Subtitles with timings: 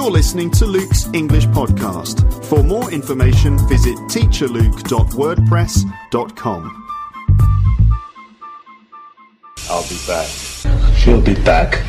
[0.00, 2.24] You're listening to Luke's English Podcast.
[2.46, 6.86] For more information, visit teacherluke.wordpress.com.
[9.68, 10.30] I'll be back.
[10.96, 11.82] She'll be back.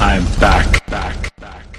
[0.00, 0.86] I'm back.
[0.86, 1.36] Back.
[1.36, 1.71] Back.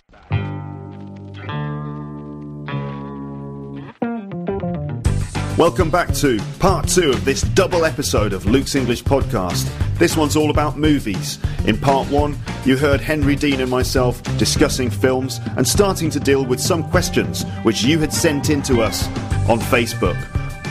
[5.56, 9.70] Welcome back to part two of this double episode of Luke's English Podcast.
[10.00, 11.38] This one's all about movies.
[11.68, 16.44] In part one, you heard Henry Dean and myself discussing films and starting to deal
[16.44, 19.06] with some questions which you had sent in to us
[19.48, 20.18] on Facebook.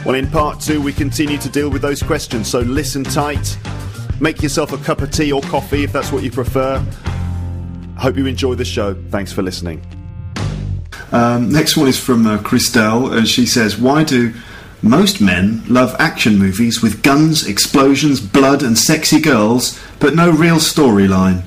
[0.05, 3.57] Well, in part two, we continue to deal with those questions, so listen tight.
[4.21, 6.85] Make yourself a cup of tea or coffee if that's what you prefer.
[7.99, 8.95] Hope you enjoy the show.
[9.10, 9.80] Thanks for listening.
[11.12, 14.33] Um, next one is from uh, Christelle, and she says, "Why do
[14.83, 20.57] most men love action movies with guns, explosions, blood, and sexy girls, but no real
[20.57, 21.43] storyline?"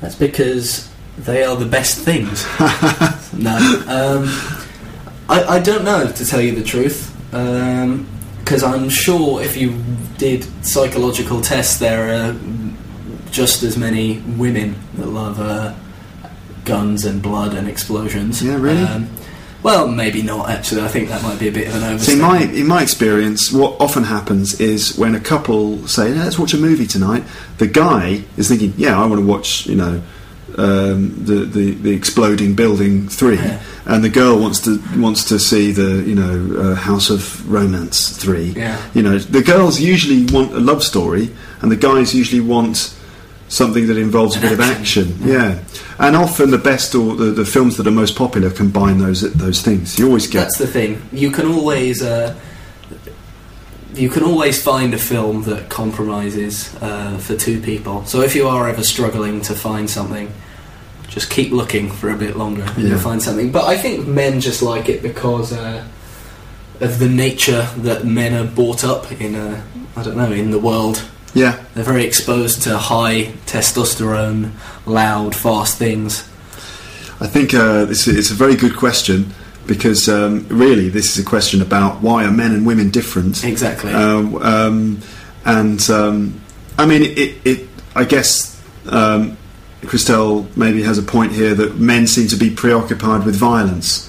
[0.00, 2.44] That's because they are the best things.
[3.32, 3.56] no,
[3.88, 4.28] um,
[5.28, 7.10] I, I don't know to tell you the truth.
[7.30, 9.82] Because I'm sure if you
[10.18, 12.36] did psychological tests, there are
[13.30, 15.74] just as many women that love uh,
[16.64, 18.42] guns and blood and explosions.
[18.42, 18.82] Yeah, really?
[18.82, 19.08] Um,
[19.64, 20.48] well, maybe not.
[20.50, 22.52] Actually, I think that might be a bit of an So in overstatement.
[22.52, 26.58] my in my experience, what often happens is when a couple say, "Let's watch a
[26.58, 27.24] movie tonight,"
[27.58, 30.02] the guy is thinking, "Yeah, I want to watch," you know.
[30.56, 33.58] Um, the, the the exploding building three, Yeah.
[33.86, 38.10] and the girl wants to wants to see the you know uh, House of Romance
[38.10, 38.52] three.
[38.54, 38.78] Yeah.
[38.94, 42.93] You know the girls usually want a love story, and the guys usually want
[43.54, 45.06] something that involves a bit of action.
[45.22, 45.58] Yeah,
[45.98, 49.62] and often the best or the, the films that are most popular combine those those
[49.62, 49.98] things.
[49.98, 51.00] You always get That's the thing.
[51.12, 52.34] You can always uh,
[53.94, 58.04] you can always find a film that compromises uh, for two people.
[58.06, 60.32] So if you are ever struggling to find something,
[61.08, 62.88] just keep looking for a bit longer and Yeah.
[62.90, 63.52] you'll find something.
[63.52, 65.84] But I think men just like it because uh,
[66.80, 69.36] of the nature that men are brought up in.
[69.36, 69.62] Uh,
[69.96, 71.04] I don't know in the world.
[71.34, 71.62] Yeah.
[71.74, 74.52] They're very exposed to high testosterone,
[74.86, 76.20] loud, fast things.
[77.20, 79.34] I think uh, this is, it's a very good question
[79.66, 83.44] because um, really this is a question about why are men and women different.
[83.44, 83.92] Exactly.
[83.92, 85.00] Uh, um,
[85.44, 86.40] and um,
[86.78, 87.68] I mean, it, it.
[87.96, 89.36] I guess um,
[89.82, 94.08] Christelle maybe has a point here that men seem to be preoccupied with violence,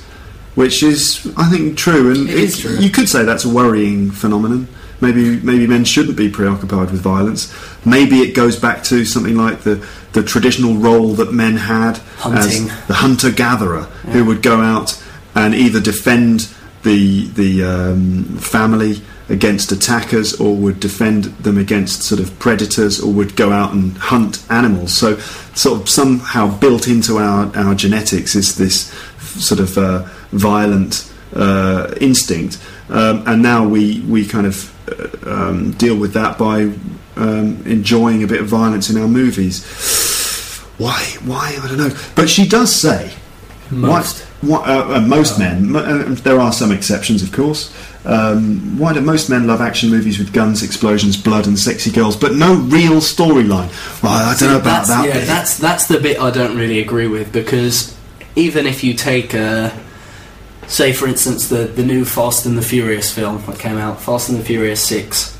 [0.55, 2.11] which is, I think, true.
[2.11, 2.77] And It is true.
[2.77, 4.67] You could say that's a worrying phenomenon.
[5.01, 7.53] Maybe maybe men shouldn't be preoccupied with violence.
[7.85, 12.69] Maybe it goes back to something like the the traditional role that men had Hunting.
[12.69, 13.83] as the hunter gatherer
[14.13, 15.01] who would go out
[15.35, 16.47] and either defend
[16.83, 23.11] the the um, family against attackers or would defend them against sort of predators or
[23.11, 25.17] would go out and hunt animals so
[25.55, 31.93] sort of somehow built into our, our genetics is this sort of uh, violent uh,
[32.01, 36.71] instinct um, and now we we kind of uh, um, deal with that by
[37.17, 39.63] um, enjoying a bit of violence in our movies
[40.77, 43.13] why why I don't know but she does say
[43.71, 44.21] Most.
[44.21, 45.75] why, why, uh, uh, most men.
[45.75, 47.73] Uh, there are some exceptions, of course.
[48.05, 52.15] Um, why do most men love action movies with guns, explosions, blood, and sexy girls,
[52.15, 53.69] but no real storyline?
[54.03, 55.07] Well, I don't know about that's, that.
[55.07, 55.27] Yeah, bit.
[55.27, 57.97] that's that's the bit I don't really agree with because
[58.35, 59.71] even if you take, uh,
[60.67, 64.29] say, for instance, the the new Fast and the Furious film that came out, Fast
[64.29, 65.37] and the Furious Six,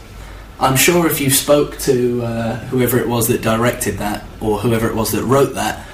[0.60, 4.88] I'm sure if you spoke to uh, whoever it was that directed that or whoever
[4.88, 5.86] it was that wrote that,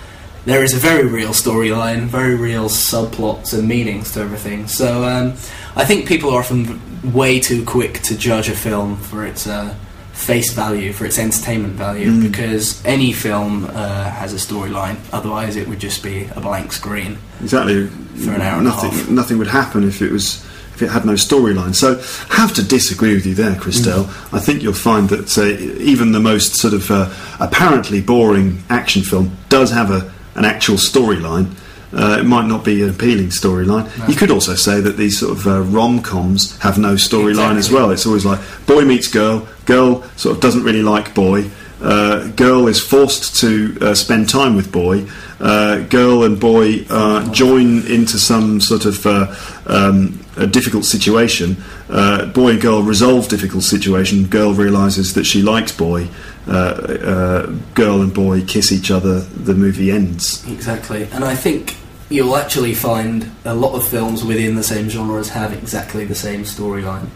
[0.45, 4.67] there is a very real storyline, very real subplots and meanings to everything.
[4.67, 5.33] So um,
[5.75, 6.79] I think people are often
[7.11, 9.75] way too quick to judge a film for its uh,
[10.21, 12.21] face value, for its entertainment value, Mm.
[12.31, 14.95] because any film uh, has a storyline.
[15.11, 17.17] Otherwise, it would just be a blank screen.
[17.41, 17.87] exactly.
[18.23, 19.09] For an hour nothing, half.
[19.09, 20.43] nothing would happen if it was
[20.75, 21.73] if it had no storyline.
[21.75, 21.99] So,
[22.31, 24.05] I have to disagree with you there, Christelle.
[24.05, 24.37] Mm.
[24.37, 25.45] I think you'll find that uh,
[25.93, 30.01] even the most sort of uh, apparently boring action film does have a
[30.35, 31.47] an actual storyline.
[31.93, 33.85] Uh, it might not be an appealing storyline.
[34.07, 37.69] You could also say that these sort of uh, rom coms have no storyline as
[37.69, 37.91] well.
[37.91, 41.49] It's always like boy meets girl, girl sort of doesn't really like boy,
[41.81, 45.07] uh, girl is forced to uh, spend time with boy,
[45.39, 49.35] uh, girl and boy uh, join into some sort of uh,
[49.65, 51.57] um, a difficult situation.
[51.89, 54.27] Uh, boy and girl resolve difficult situation.
[54.27, 56.07] Girl realizes that she likes boy.
[56.47, 57.45] Uh, uh,
[57.75, 59.19] girl and boy kiss each other.
[59.21, 60.47] The movie ends.
[60.47, 61.77] Exactly, and I think
[62.11, 66.43] you'll actually find a lot of films within the same genres have exactly the same
[66.43, 67.07] storyline.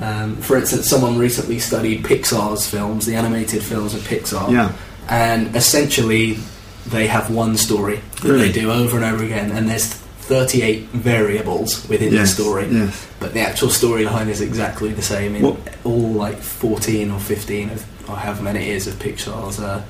[0.00, 4.72] Um, for instance, someone recently studied Pixar's films, the animated films of Pixar, Yeah.
[5.08, 6.38] and essentially
[6.86, 8.48] they have one story that Really?
[8.48, 12.66] they do over and over again, and there's 38 variables within Yes, the story.
[12.70, 13.06] yes.
[13.20, 17.70] But the actual storyline is exactly the same in What- all like 14 or 15
[17.70, 19.82] of, or however many it is of Pixar's uh,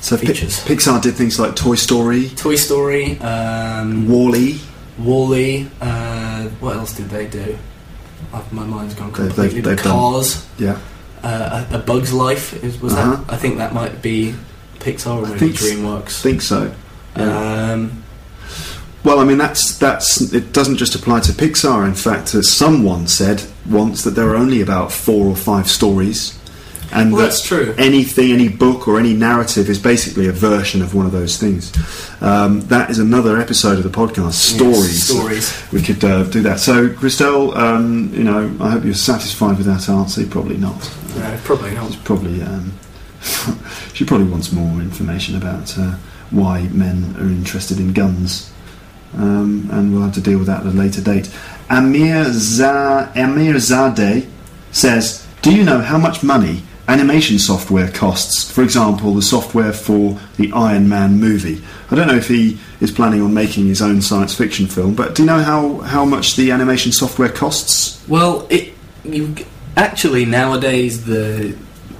[0.00, 0.60] So Features.
[0.64, 4.60] Pixar did things like Toy Story, Toy Story, um, Wall-E.
[4.98, 5.68] Wally.
[5.80, 7.56] Uh, what else did they do?
[8.32, 9.48] Oh, my mind's gone completely.
[9.60, 10.46] they've- they've done- Cars.
[10.58, 10.78] Yeah.
[11.22, 13.16] Uh, a, a Bug's Life is, was Uh-huh.
[13.16, 13.32] that?
[13.32, 14.34] I think that might be
[14.80, 16.20] Pixar or I think DreamWorks.
[16.20, 16.70] think so.
[17.16, 17.72] Yeah.
[17.72, 18.02] Um,
[19.04, 20.52] Well, I mean, that's that's it.
[20.52, 21.86] Doesn't just apply to Pixar.
[21.86, 26.37] In fact, as someone said once that there are only about four or five stories,
[26.92, 27.74] and Well, that that's true.
[27.76, 31.72] Anything, any book or any narrative is basically a version of one of those things.
[32.22, 34.32] Um, that is another episode of the podcast.
[34.32, 35.04] Stories.
[35.06, 35.72] stories.
[35.72, 36.60] We could uh, do that.
[36.60, 40.26] So, Christelle, um, you know, I hope you're satisfied with that answer.
[40.26, 40.78] Probably not.
[41.16, 41.96] no, probably not.
[42.04, 42.72] Probably um,
[43.92, 45.96] she probably wants more information about uh,
[46.30, 48.50] why men are interested in guns,
[49.14, 51.30] um, and we'll have to deal with that at a later date.
[51.68, 54.26] Amir Za- Amir Zadeh
[54.72, 58.50] says, "Do you know how much money animation software costs?
[58.50, 61.62] For example, the software for the Iron Man movie.
[61.90, 65.14] I don't know if he is planning on making his own science fiction film, but
[65.14, 68.74] do you know how how much the animation software costs?" Well, it
[69.04, 69.34] you
[69.76, 71.56] actually nowadays the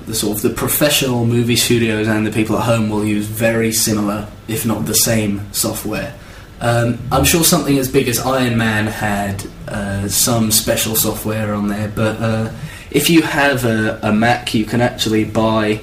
[0.06, 3.72] the sort of the professional movie studios and the people at home will use very
[3.72, 6.14] similar, if not the same, software.
[6.60, 11.68] Um, I'm sure something as big as Iron Man had uh, some special software on
[11.68, 12.50] there, but uh,
[12.90, 15.80] if you have a, a Mac, you can actually buy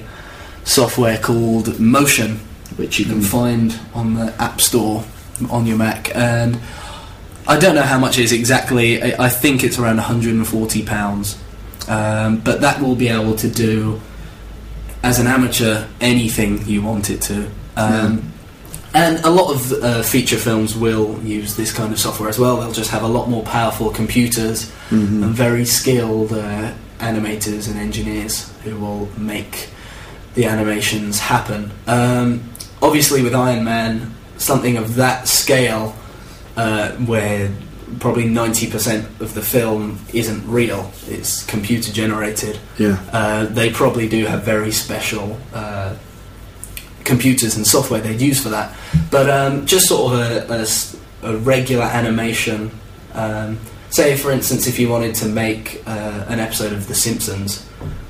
[0.64, 2.36] software called Motion,
[2.76, 5.04] which you can find on the App Store
[5.50, 6.58] on your Mac, and
[7.46, 9.02] I don't know how much it is exactly.
[9.02, 11.38] I, I think it's around 140 pounds,
[11.88, 14.00] um, but that will be able to do
[15.02, 17.48] as an amateur anything you want it to.
[17.76, 18.32] Um,
[18.94, 22.56] And a lot of uh, feature films will use this kind of software as well.
[22.56, 25.22] They'll just have a lot more powerful computers Mhm.
[25.22, 29.68] and very skilled uh, animators and engineers who will make
[30.34, 31.70] the animations happen.
[31.86, 32.42] Um,
[32.82, 35.94] obviously, with Iron Man, something of that scale,
[36.56, 37.50] uh, where
[38.00, 42.98] probably 90% of the film isn't real, it's computer generated, Yeah.
[43.12, 45.94] uh, they probably do have very special uh,
[47.04, 48.74] computers and software they'd use for that.
[49.10, 52.70] But um, just sort of a regular animation.
[53.14, 53.58] Um,
[53.96, 57.66] say, for instance, if you wanted to make uh, an episode of The Simpsons.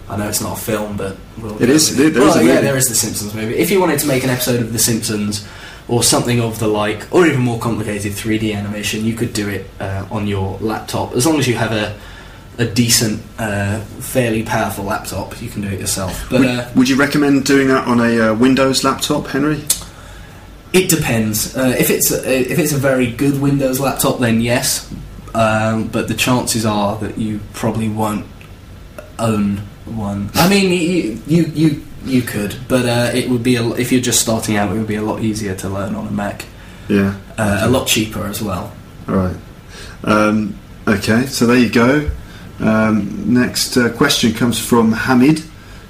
[0.08, 2.44] I know it's not a film, but we'll It is- with there is well, a
[2.44, 3.56] yeah, there is the Simpsons movie.
[3.56, 5.44] If you wanted to make an episode of The Simpsons
[5.88, 9.68] or something of the like, or even more complicated 3D animation, you could do it
[9.80, 11.96] uh, on your laptop as long as you have a
[12.58, 15.42] a decent, uh, fairly powerful laptop.
[15.42, 18.34] You can do it yourself, but uh, Would you recommend doing that on a uh,
[18.34, 19.60] Windows laptop, Henry?
[20.72, 21.54] it depends.
[21.56, 24.90] Uh, if it's a, if it's a very good Windows laptop, then yes.
[25.36, 28.24] Um, but the chances are that you probably won't
[29.18, 30.30] own one.
[30.34, 34.00] I mean, you you you, you could, but uh, it would be a, if you're
[34.00, 36.46] just starting out, it would be a lot easier to learn on a Mac.
[36.88, 37.18] Yeah.
[37.36, 38.72] Uh, a lot cheaper as well.
[39.08, 39.36] All right.
[40.04, 42.10] Um, okay, so there you go.
[42.58, 45.42] Um, next uh, question comes from Hamid,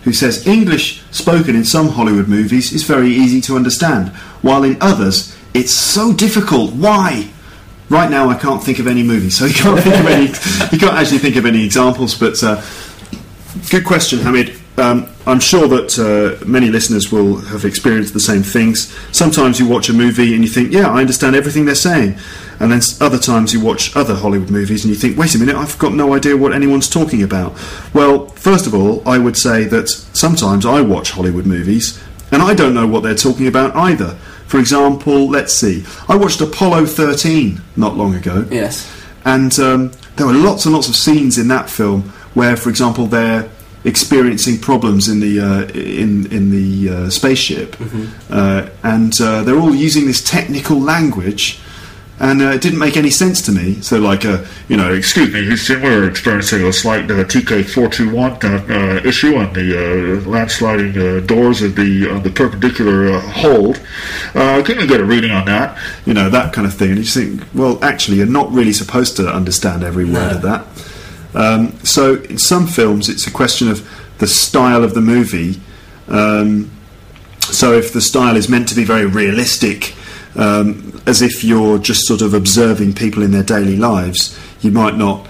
[0.02, 4.08] who says English spoken in some Hollywood movies is very easy to understand,
[4.42, 6.72] while in others it's so difficult.
[6.72, 7.30] Why?
[7.88, 10.26] Right now, I can't think of any movie, so you can't think of any.
[10.72, 12.18] You can't actually think of any examples.
[12.18, 12.60] But uh,
[13.70, 14.58] good question, Hamid.
[14.78, 18.94] Um, I'm sure that uh, many listeners will have experienced the same things.
[19.10, 22.18] Sometimes you watch a movie and you think, "Yeah, I understand everything they're saying,"
[22.60, 25.56] and then other times you watch other Hollywood movies and you think, "Wait a minute,
[25.56, 27.54] I've got no idea what anyone's talking about."
[27.94, 31.98] Well, first of all, I would say that sometimes I watch Hollywood movies
[32.30, 34.16] and I don't know what they're talking about either.
[34.46, 38.86] For example, let's see, I watched Apollo 13 not long ago Yes.
[39.24, 42.02] and um, there were lots and lots of scenes in that film
[42.34, 43.48] where, for example, they're
[43.84, 47.76] experiencing problems in the uh, in in the uh, spaceship,
[48.30, 51.60] uh, and uh, they're all using this technical language.
[52.18, 53.82] And uh, it didn't make any sense to me.
[53.82, 58.72] So, like, uh, you know, excuse me, Houston, we're experiencing a slight uh, TK421 uh,
[58.74, 63.82] uh, issue on the uh, landsliding uh, doors of the on the perpendicular uh, hold.
[64.34, 65.78] Uh, can you get a reading on that?
[66.06, 66.90] You know, that kind of thing.
[66.92, 70.30] And you think, well, actually, you're not really supposed to understand every word No.
[70.36, 70.66] of that.
[71.34, 73.86] Um, so, in some films, it's a question of
[74.18, 75.60] the style of the movie.
[76.08, 76.70] Um,
[77.42, 79.94] so, if the style is meant to be very realistic,
[80.36, 84.96] um, as if you're just sort of observing people in their daily lives, you might
[84.96, 85.26] not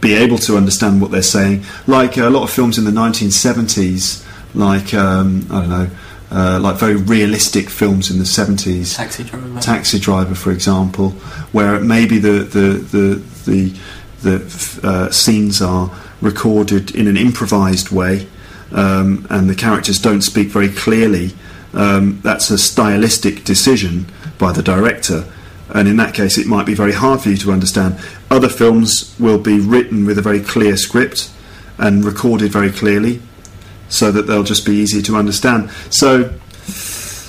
[0.00, 1.64] be able to understand what they're saying.
[1.86, 5.90] Like a lot of films in the 1970s, like um, I don't know,
[6.30, 8.96] uh, like very realistic films in the seventies.
[8.96, 9.60] Taxi driver.
[9.60, 11.10] Taxi Driver, for example,
[11.52, 13.78] where maybe the the the the,
[14.22, 18.26] the uh, scenes are recorded in an improvised way,
[18.72, 21.32] um, and the characters don't speak very clearly.
[21.74, 24.06] Um, that's a stylistic decision
[24.42, 25.24] by the director,
[25.68, 27.96] and in that case, it might be very hard for you to understand.
[28.28, 31.30] Other films will be written with a very clear script
[31.78, 33.22] and recorded very clearly,
[33.88, 35.70] so that they'll just be easy to understand.
[35.90, 36.32] So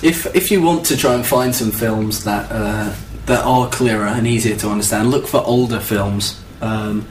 [0.02, 2.92] If if you want to try and find some films that uh,
[3.26, 7.02] that are clearer and easier to understand, look for older films um,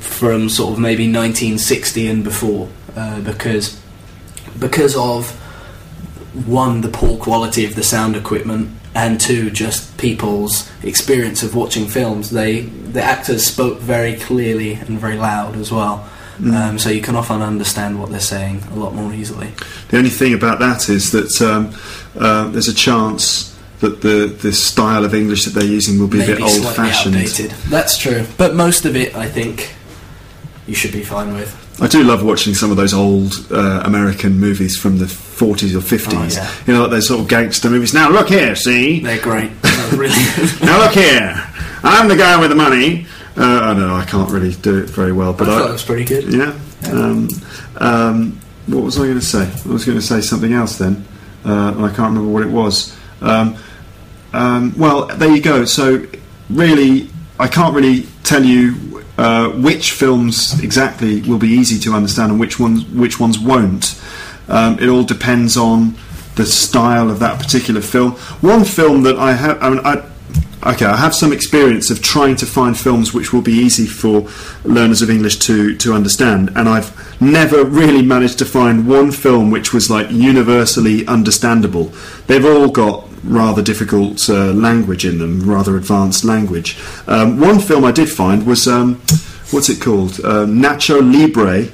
[0.00, 3.80] from sort of maybe 1960 and before, uh, because
[4.58, 5.30] because of
[6.46, 11.86] one the poor quality of the sound equipment and two just people's experience of watching
[11.86, 12.30] films.
[12.30, 16.08] They the actors spoke very clearly and very loud as well.
[16.38, 19.52] Um, so you can often understand what they're saying a lot more easily.
[19.88, 21.72] The only thing about that is that um,
[22.18, 26.22] uh, there's a chance that the the style of English that they're using will be
[26.22, 27.14] a bit old-fashioned.
[27.14, 27.50] outdated.
[27.68, 29.74] That's true, but most of it, I think,
[30.66, 31.63] you should be fine with.
[31.80, 35.80] I do love watching some of those old uh, American movies from the 40s or
[35.80, 36.12] 50s.
[36.14, 36.54] Oh, yeah.
[36.66, 37.92] You know, like those sort of gangster movies.
[37.92, 39.00] Now look here, see?
[39.00, 39.50] They're great.
[39.62, 40.14] They're really.
[40.62, 41.34] Now look here.
[41.82, 43.06] I'm the guy with the money.
[43.36, 45.70] Uh, I know I can't really do it very well, But I but thought it
[45.70, 46.32] I, was pretty good.
[46.32, 46.58] yeah.
[46.92, 47.28] Um,
[47.78, 49.42] um, what was I going to say?
[49.42, 51.04] I was going to say something else then,
[51.44, 52.96] uh, and I can't remember what it was.
[53.20, 53.56] Um,
[54.32, 55.64] um, well, there you go.
[55.64, 56.06] So,
[56.50, 58.74] really, I can't really tell you
[59.16, 64.00] uh, which films exactly will be easy to understand and which ones which ones won't.
[64.48, 65.94] Um, it all depends on
[66.36, 68.12] the style of that particular film.
[68.40, 70.04] One film that I have, I mean, I,
[70.72, 74.28] okay, I have some experience of trying to find films which will be easy for
[74.64, 79.50] learners of English to to understand, and I've never really managed to find one film
[79.50, 81.92] which was like universally understandable.
[82.26, 86.78] They've all got rather difficult uh, language in them, rather advanced language.
[87.06, 88.96] Um, one film I did find was um,
[89.50, 90.24] what's it called?
[90.24, 91.64] Um, Nacho Libre,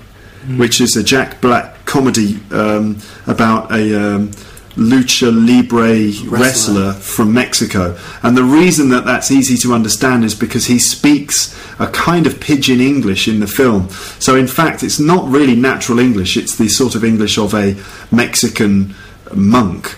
[0.58, 4.30] which is a Jack Black comedy um, about a um,
[4.76, 6.92] lucha libre wrestler.
[6.92, 7.98] from Mexico.
[8.22, 12.40] And the reason that that's easy to understand is because he speaks a kind of
[12.40, 13.88] pidgin English in the film.
[14.18, 17.76] So, in fact, it's not really natural English, it's the sort of English of a
[18.10, 18.94] Mexican
[19.34, 19.96] monk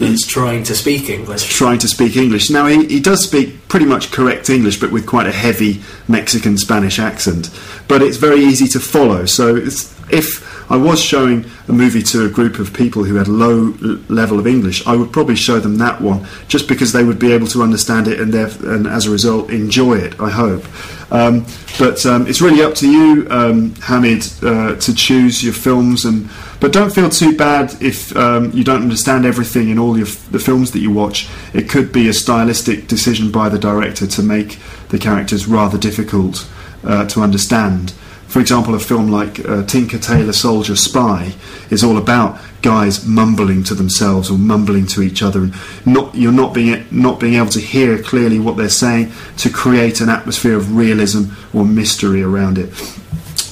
[0.00, 1.48] It's trying to speak English.
[1.48, 2.50] trying to speak English.
[2.50, 6.58] Now, he, he does speak pretty much correct English, but with quite a heavy Mexican
[6.58, 7.50] Spanish accent.
[7.88, 9.26] But it's very easy to follow.
[9.26, 13.74] So, if I was showing a movie to a group of people who had low
[14.08, 17.32] level of English, I would probably show them that one just because they would be
[17.32, 20.64] able to understand it and, and as a result, enjoy it, I hope.
[21.12, 21.44] Um,
[21.76, 26.30] but um, it's really up to you, um, Hamid, uh, to choose your films and.
[26.60, 30.38] But don't feel too bad if um, you don't understand everything in all f- the
[30.38, 31.26] films that you watch.
[31.54, 34.58] It could be a stylistic decision by the director to make
[34.90, 36.46] the characters rather difficult
[36.84, 37.94] uh, to understand.
[38.30, 41.32] For example, a film like uh, Tinker Tailor Soldier Spy
[41.68, 46.30] is all about guys mumbling to themselves or mumbling to each other, and not you're
[46.30, 50.56] not being not being able to hear clearly what they're saying to create an atmosphere
[50.56, 52.68] of realism or mystery around it.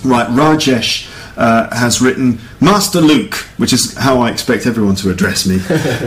[0.05, 1.08] Right, Rajesh
[1.39, 5.57] uh, has written Master Luke, which is how I expect everyone to address me.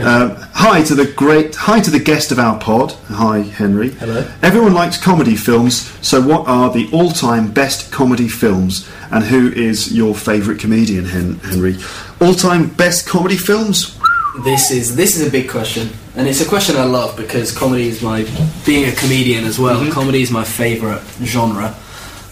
[0.02, 2.92] um, hi to the great, hi to the guest of our pod.
[3.08, 3.90] Hi, Henry.
[3.92, 4.30] Hello.
[4.42, 9.92] Everyone likes comedy films, so what are the all-time best comedy films, and who is
[9.92, 11.76] your favourite comedian, Hen- Henry?
[12.20, 13.98] All-time best comedy films?
[14.44, 17.88] This is this is a big question, and it's a question I love because comedy
[17.88, 18.26] is my
[18.64, 19.90] being a comedian as well.
[19.92, 21.74] Comedy is my favourite genre.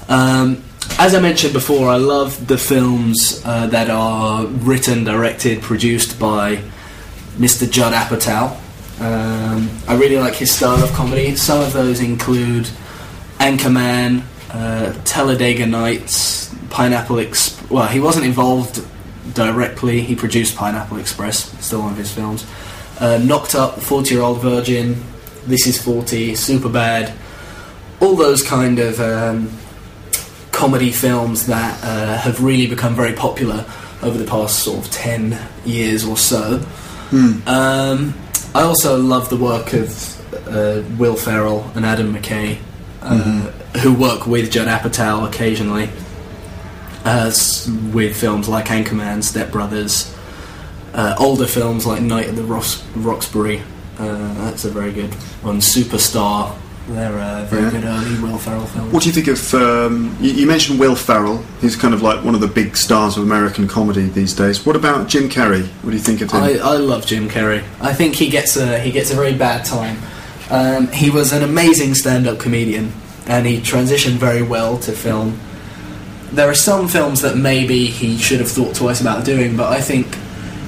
[0.09, 0.63] Um,
[1.01, 6.57] as I mentioned before, I love the films uh, that are written, directed, produced by
[7.39, 7.69] Mr.
[7.69, 8.51] Judd Apatow.
[9.01, 11.35] Um, I really like his style of comedy.
[11.37, 12.69] Some of those include
[13.39, 17.71] Anchorman, uh, Talladega Nights, Pineapple Express.
[17.71, 18.85] Well, he wasn't involved
[19.33, 20.03] directly.
[20.03, 22.45] He produced Pineapple Express, still one of his films.
[22.99, 25.03] Uh, Knocked Up, 40 Year Old Virgin,
[25.47, 27.15] This Is 40, Super Bad.
[28.01, 29.51] All those kind of um,
[30.53, 33.65] comedy films that uh, have really become very popular
[34.03, 36.65] over the past sort of 10 years or so.
[37.47, 38.15] Um,
[38.55, 42.59] I also love the work of uh, Will Ferrell and Adam McKay,
[43.03, 45.89] uh, who work with Judd Apatow occasionally,
[47.05, 50.17] as with films like Anchorman, Step Brothers,
[50.95, 53.63] uh, older films like Night at the Roxbury.
[53.99, 55.59] Uh, that's a very good one.
[55.59, 56.57] Superstar,
[56.89, 57.71] They're uh, very Yeah.
[57.71, 58.93] good early Will Ferrell films.
[58.93, 59.55] What do you think of?
[59.55, 61.45] Um, you, you mentioned Will Ferrell.
[61.61, 64.67] He's kind of like one of the big stars of American comedy these days.
[64.67, 65.67] What about Jim Carrey?
[65.83, 66.43] What do you think of him?
[66.43, 67.63] I, I love Jim Carrey.
[67.81, 69.99] I think he gets a he gets a very bad time.
[70.51, 72.93] Um, he was an amazing stand-up comedian,
[73.27, 75.39] and he transitioned very well to film.
[76.33, 79.81] There are some films that maybe he should have thought twice about doing, but I
[79.81, 80.07] think,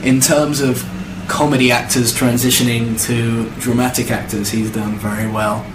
[0.04, 0.84] in terms of
[1.26, 5.66] comedy actors transitioning to dramatic actors, he's done very well.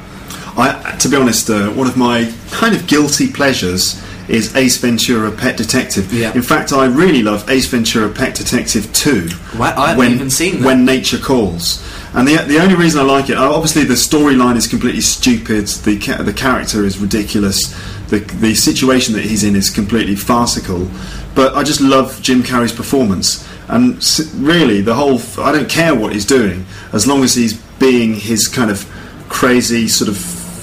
[0.57, 5.31] I, to be honest, uh, one of my kind of guilty pleasures is Ace Ventura:
[5.31, 6.11] Pet Detective.
[6.13, 6.33] Yeah.
[6.33, 9.29] In fact, I really love Ace Ventura: Pet Detective Two.
[9.77, 10.65] I haven't even seen that.
[10.65, 11.83] When Nature Calls.
[12.13, 15.67] And the, the only reason I like it, uh, obviously, the storyline is completely stupid.
[15.67, 17.67] The ca- the character is ridiculous.
[18.09, 20.89] The the situation that he's in is completely farcical.
[21.35, 23.47] But I just love Jim Carrey's performance.
[23.67, 24.01] And
[24.33, 28.15] really, the whole f- I don't care what he's doing as long as he's being
[28.15, 28.89] his kind of
[29.29, 30.17] crazy sort of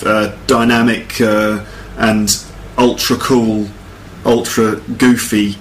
[0.04, 1.64] uh, dynamic uh,
[1.98, 2.28] and
[2.78, 3.68] ultra cool,
[4.24, 5.56] ultra goofy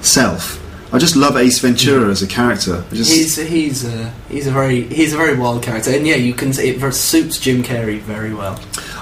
[0.00, 0.56] self.
[0.92, 2.84] I just love Ace Ventura as a character.
[2.92, 6.34] Just, He's he's a he's a very he's a very wild character, and yeah, you
[6.34, 8.54] can it suits Jim Carrey very well.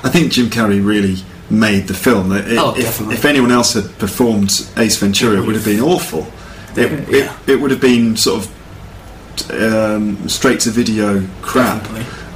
[0.04, 1.16] I think Jim Carrey really
[1.48, 2.30] made the film.
[2.32, 3.14] It- Oh, if, definitely.
[3.14, 6.26] if anyone else had performed Ace Ventura, it would have been awful.
[6.76, 7.34] It, Yeah.
[7.46, 11.88] it, it would have been sort of um, straight to video crap.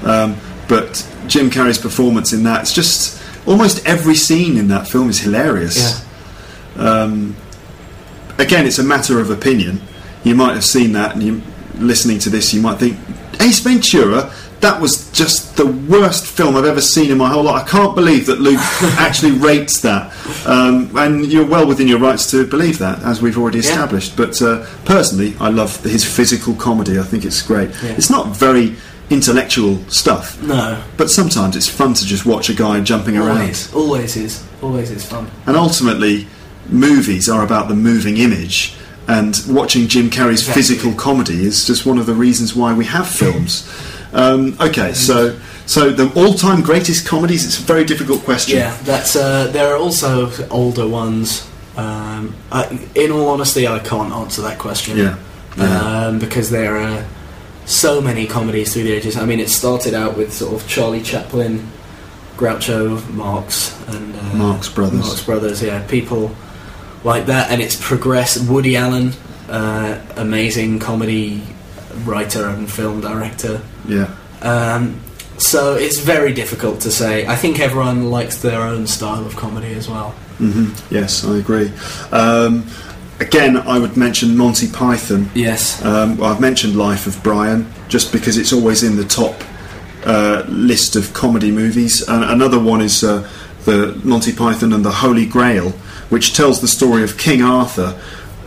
[0.03, 0.37] Um,
[0.69, 5.21] but Jim Carrey's performance in that, it's just almost every scene in that film is
[5.21, 6.05] hilarious.
[6.77, 7.37] Um,
[8.39, 9.81] again, it's a matter of opinion.
[10.25, 11.43] You might have seen that, and you
[11.79, 12.97] listening to this, you might think
[13.41, 14.33] Ace Ventura.
[14.61, 17.65] That was just the worst film I've ever seen in my whole life.
[17.65, 18.61] I can't believe that Luke
[18.97, 20.13] actually rates that,
[20.47, 23.65] um, and you're well within your rights to believe that, as we've already Yeah.
[23.71, 24.17] established.
[24.17, 26.97] But uh, personally, I love his physical comedy.
[27.01, 27.71] I think it's great.
[27.83, 27.91] Yeah.
[27.97, 28.77] It's not very
[29.13, 33.41] intellectual stuff, No, but sometimes it's fun to just watch a guy jumping around.
[33.43, 35.31] always always is always is fun.
[35.47, 36.27] And ultimately,
[36.69, 38.75] movies are about the moving image.
[39.09, 40.55] And watching Jim Carrey's Exactly.
[40.63, 43.69] physical comedy is just one of the reasons why we have films.
[44.13, 47.45] Um, okay, so so the all-time greatest comedies.
[47.45, 48.59] It's a very difficult question.
[48.59, 51.49] Yeah, that's uh, there are also older ones.
[51.77, 54.97] Um, I, in all honesty, I can't answer that question.
[54.99, 55.17] Yeah.
[55.57, 56.07] Yeah.
[56.07, 57.05] um, because there are
[57.65, 59.17] so many comedies through the ages.
[59.17, 61.69] I mean, it started out with sort of Charlie Chaplin,
[62.37, 65.01] Groucho Marx, and uh, Marx Brothers.
[65.01, 66.35] Marx Brothers, yeah, people
[67.05, 68.49] like that, and it's progressed.
[68.49, 69.13] Woody Allen,
[69.49, 71.43] uh, amazing comedy
[72.05, 73.61] writer and film director.
[73.87, 74.15] Yeah.
[74.41, 75.01] Um,
[75.39, 77.27] so it's very difficult to say.
[77.27, 80.11] I think everyone likes their own style of comedy as well.
[80.39, 81.71] hmm Yes, I agree.
[82.13, 82.67] Um,
[83.21, 85.31] again, I would mention Monty Python.
[85.35, 85.83] Yes.
[85.85, 89.35] Um, well, I've mentioned Life of Brian just because it's always in the top
[90.05, 92.07] uh, list of comedy movies.
[92.09, 93.29] Uh, another one is uh,
[93.65, 95.71] the Monty Python and the Holy Grail,
[96.11, 97.99] which tells the story of King Arthur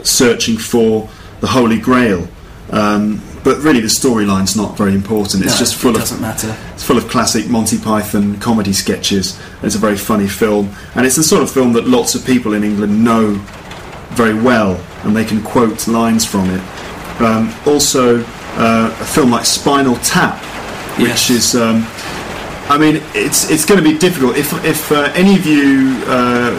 [0.04, 2.28] searching for the Holy Grail.
[2.71, 5.43] Um, but really, the storyline's not very important.
[5.43, 6.58] It's No, just full it of doesn't matter.
[6.73, 9.39] it's full of classic Monty Python comedy sketches.
[9.62, 12.54] It's a very funny film, and it's the sort of film that lots of people
[12.54, 13.39] in England know
[14.15, 16.62] very well, and they can quote lines from it.
[17.21, 18.23] Um, also,
[18.58, 20.38] uh, a film like Spinal Tap,
[20.99, 21.30] which Yes.
[21.30, 21.56] is.
[21.56, 21.86] Um,
[22.67, 26.51] I mean, it's it's going to be difficult if if uh, any of you uh,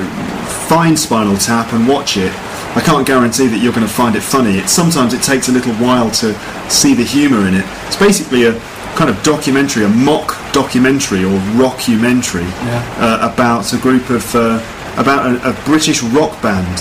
[0.68, 2.32] find Spinal Tap and watch it.
[2.76, 4.58] I can't guarantee that you're going to find it funny.
[4.58, 6.34] It sometimes it takes a little while to
[6.70, 7.64] see the humour in it.
[7.86, 8.52] It's basically a
[8.96, 12.82] kind of documentary, a mock documentary or rockumentary Yeah.
[12.98, 14.60] uh, about a group of uh,
[14.96, 16.76] about a, a British rock band.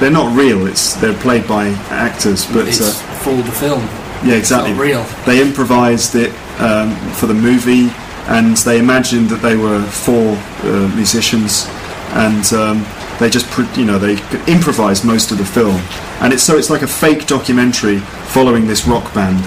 [0.00, 0.66] They're not real.
[0.66, 3.82] It's they're played by actors, but It's uh, for the film.
[4.24, 4.72] yeah, exactly.
[4.74, 5.02] real.
[5.26, 6.30] They improvised it
[6.60, 7.90] um, for the movie,
[8.28, 11.66] and they imagined that they were four uh, musicians,
[12.14, 12.86] and um,
[13.18, 14.12] they just, pr- you know, they
[14.50, 15.80] improvised most of the film,
[16.20, 17.98] and it's so it's like a fake documentary
[18.30, 19.38] following this rock band,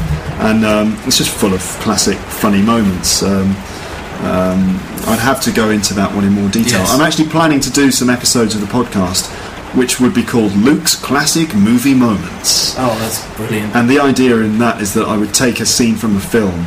[0.41, 3.23] and um, it's just full of classic, funny moments.
[3.23, 3.55] Um,
[4.21, 6.79] um, I'd have to go into that one in more detail.
[6.81, 6.93] Yes.
[6.93, 9.31] I'm actually planning to do some episodes of the podcast,
[9.75, 12.75] which would be called Luke's Classic Movie Moments.
[12.77, 13.75] Oh, that's brilliant.
[13.75, 16.65] And the idea in that is that I would take a scene from a film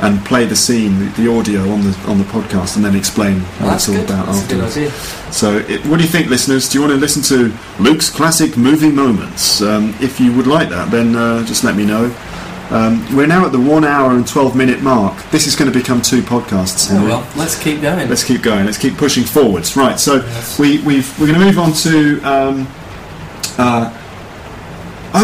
[0.00, 3.68] and play the scene, the, audio on the on the podcast, and then explain what
[3.70, 4.10] that's it's all good.
[4.10, 4.76] about That's a good afterwards.
[4.76, 5.32] idea.
[5.32, 6.68] So, it, what do you think, listeners?
[6.68, 9.62] Do you want to listen to Luke's classic movie moments?
[9.62, 12.12] Um, if you would like that, then uh, just let me know.
[12.72, 15.22] Um, we're now at the one hour and twelve minute mark.
[15.30, 16.88] This is going to become two podcasts.
[16.90, 18.08] Oh well, let's keep going.
[18.08, 18.64] Let's keep going.
[18.64, 19.76] Let's keep pushing forwards.
[19.76, 20.00] Right.
[20.00, 20.58] So Yes.
[20.58, 22.66] we we've, we're going to move on to um,
[23.58, 23.92] uh,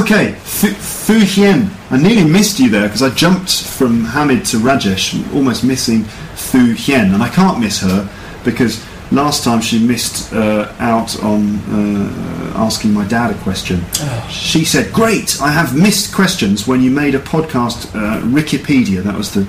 [0.03, 1.71] okay Fu Fu Hien.
[1.91, 6.75] I nearly missed you there because I jumped from Hamid to Rajesh, almost missing Fu
[6.75, 8.11] Hien, and I can't miss her
[8.45, 13.85] because last time she missed uh, out on uh, asking my dad a question.
[14.31, 19.03] She said, "Great, I have missed questions when you made a podcast, uh, Wikipedia.
[19.03, 19.47] That was the."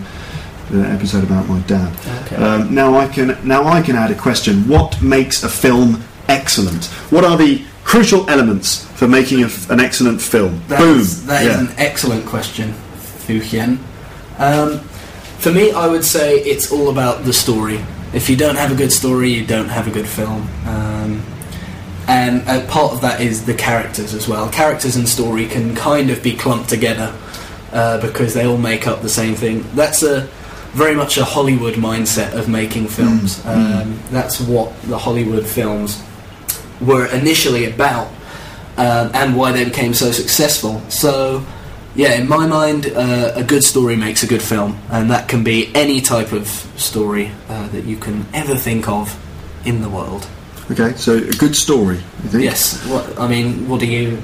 [0.72, 1.92] The episode about my dad.
[2.28, 2.36] Okay.
[2.36, 4.68] Um, now I can now I can add a question.
[4.68, 6.86] What makes a film excellent?
[7.10, 10.62] What are the crucial elements for making a an excellent film?
[10.68, 11.00] That Boom.
[11.00, 11.60] is- that is Yeah.
[11.62, 12.76] an excellent question,
[13.26, 13.80] Fu Hien.
[14.38, 14.82] Um,
[15.40, 17.80] for me, I would say it's all about the story.
[18.14, 20.48] If you don't have a good story, you don't have a good film.
[20.66, 21.24] Um,
[22.08, 24.50] and uh, part of that is the characters as well.
[24.50, 27.16] Characters and story can kind of be clumped together
[27.72, 29.64] uh, because they all make up the same thing.
[29.76, 30.22] That's a
[30.72, 33.44] very much a Hollywood mindset of making films.
[33.46, 36.02] Um, that's what the Hollywood films
[36.82, 38.08] were initially about
[38.78, 40.82] um, and why they became so successful.
[40.90, 41.46] So,
[41.96, 45.44] yeah, in my mind, uh, a good story makes a good film, and that can
[45.44, 46.48] be any type of
[46.78, 49.18] story uh, that you can ever think of
[49.66, 50.28] in the world.
[50.72, 51.98] Okay, so a good story.
[52.24, 52.44] You think?
[52.44, 52.86] Yes.
[52.88, 54.22] What I mean, what do you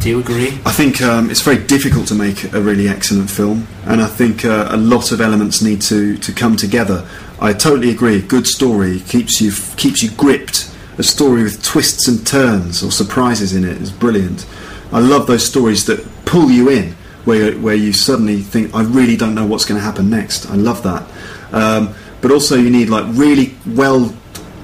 [0.00, 0.10] do?
[0.10, 0.48] You agree?
[0.66, 4.44] I think um, it's very difficult to make a really excellent film, and I think
[4.44, 7.08] uh, a lot of elements need to, to come together.
[7.40, 8.18] I totally agree.
[8.18, 10.72] A good story keeps you keeps you gripped.
[10.98, 14.46] A story with twists and turns or surprises in it is brilliant.
[14.92, 16.92] I love those stories that pull you in,
[17.24, 20.50] where where you suddenly think, I really don't know what's going to happen next.
[20.50, 21.08] I love that.
[21.52, 24.14] Um, but also, you need like really well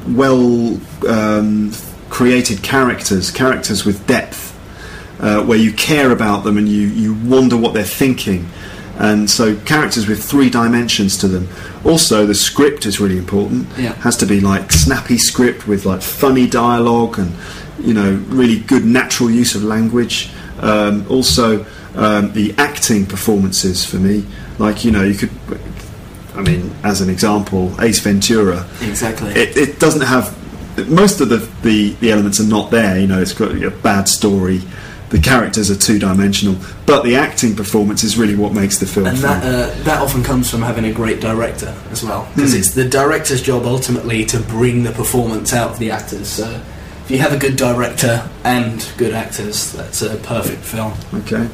[0.07, 1.73] well um,
[2.11, 4.53] created characters, characters with depth
[5.21, 8.49] uh, where you care about them and you, you wonder what they're thinking.
[8.99, 11.49] And so characters with three dimensions to them.
[11.85, 13.67] Also, the script is really important.
[13.79, 13.95] Yeah.
[13.95, 17.33] Has to be like snappy script with like funny dialogue and
[17.83, 20.31] you know really good natural use of language.
[20.61, 21.65] Um, also,
[21.97, 24.25] um, the acting performances for me,
[24.59, 25.31] like you know, you could.
[26.35, 29.33] I mean, as an example, Ace Ventura Exactly.
[29.33, 30.35] it, it doesn't have
[30.89, 32.99] most of the, the, the elements are not there.
[32.99, 34.63] You know, it's got a bad story.
[35.11, 39.09] The characters are two dimensional, but the acting performance is really what makes the film.
[39.09, 42.61] and that uh, that often comes from having a great director as well, because Hmm.
[42.61, 46.29] it's the director's job ultimately to bring the performance out of the actors.
[46.29, 46.63] So,
[47.05, 50.95] if you have a good director and good actors, that's a perfect film.
[51.15, 51.49] okay,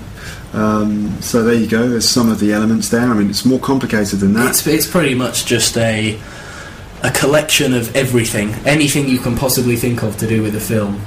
[0.53, 1.89] um, so there you go.
[1.89, 3.03] There's some of the elements there.
[3.11, 4.51] I mean, it's more complicated than that.
[4.51, 6.19] It's it's pretty much just a
[7.03, 11.01] a collection of everything, anything you can possibly think of to do with a film.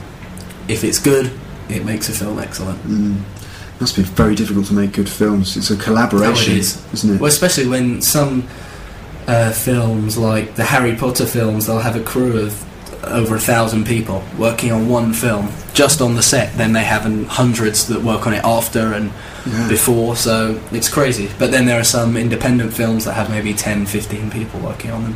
[0.67, 1.31] If it's good,
[1.69, 2.79] it makes a film excellent.
[2.83, 3.17] Mm.
[3.81, 5.57] must be very difficult to make good films.
[5.57, 6.93] It's a collaboration, Oh, it is.
[6.93, 7.19] isn't it?
[7.19, 8.47] Well, especially when some
[9.27, 12.63] uh, films, like the Harry Potter films, they'll have a crew of
[13.03, 16.55] over a thousand people working on one film just on the set.
[16.57, 19.11] Then they have hundreds that work on it after and
[19.45, 19.67] Yeah.
[19.67, 21.29] before, so it's crazy.
[21.39, 25.03] But then there are some independent films that have maybe 10, 15 people working on
[25.03, 25.15] them.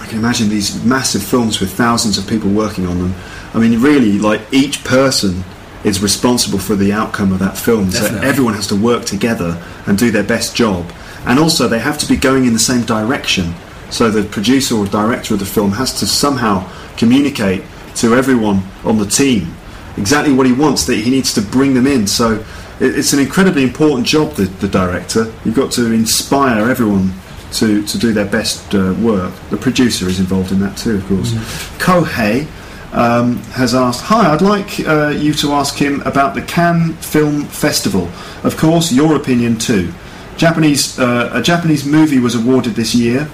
[0.00, 3.14] I can imagine these massive films with thousands of people working on them.
[3.54, 5.44] I mean, really, like each person
[5.84, 7.90] is responsible for the outcome of that film.
[7.90, 10.90] So everyone has to work together and do their best job.
[11.26, 13.54] And also, they have to be going in the same direction.
[13.90, 17.62] So the producer or director of the film has to somehow communicate
[17.96, 19.54] to everyone on the team
[19.96, 20.86] exactly what he wants.
[20.86, 22.06] That he needs to bring them in.
[22.06, 22.44] So
[22.80, 24.32] it, it's an incredibly important job.
[24.32, 27.12] The, the director, you've got to inspire everyone
[27.52, 29.32] to, to do their best uh, work.
[29.50, 31.32] The producer is involved in that too, of course.
[31.78, 32.46] Kohei
[32.92, 37.44] um, has asked, "Hi, I'd like uh, you to ask him about the Cannes Film
[37.44, 38.08] Festival.
[38.44, 39.92] Of course, your opinion too.
[40.36, 43.28] Japanese uh, a Japanese movie was awarded this year.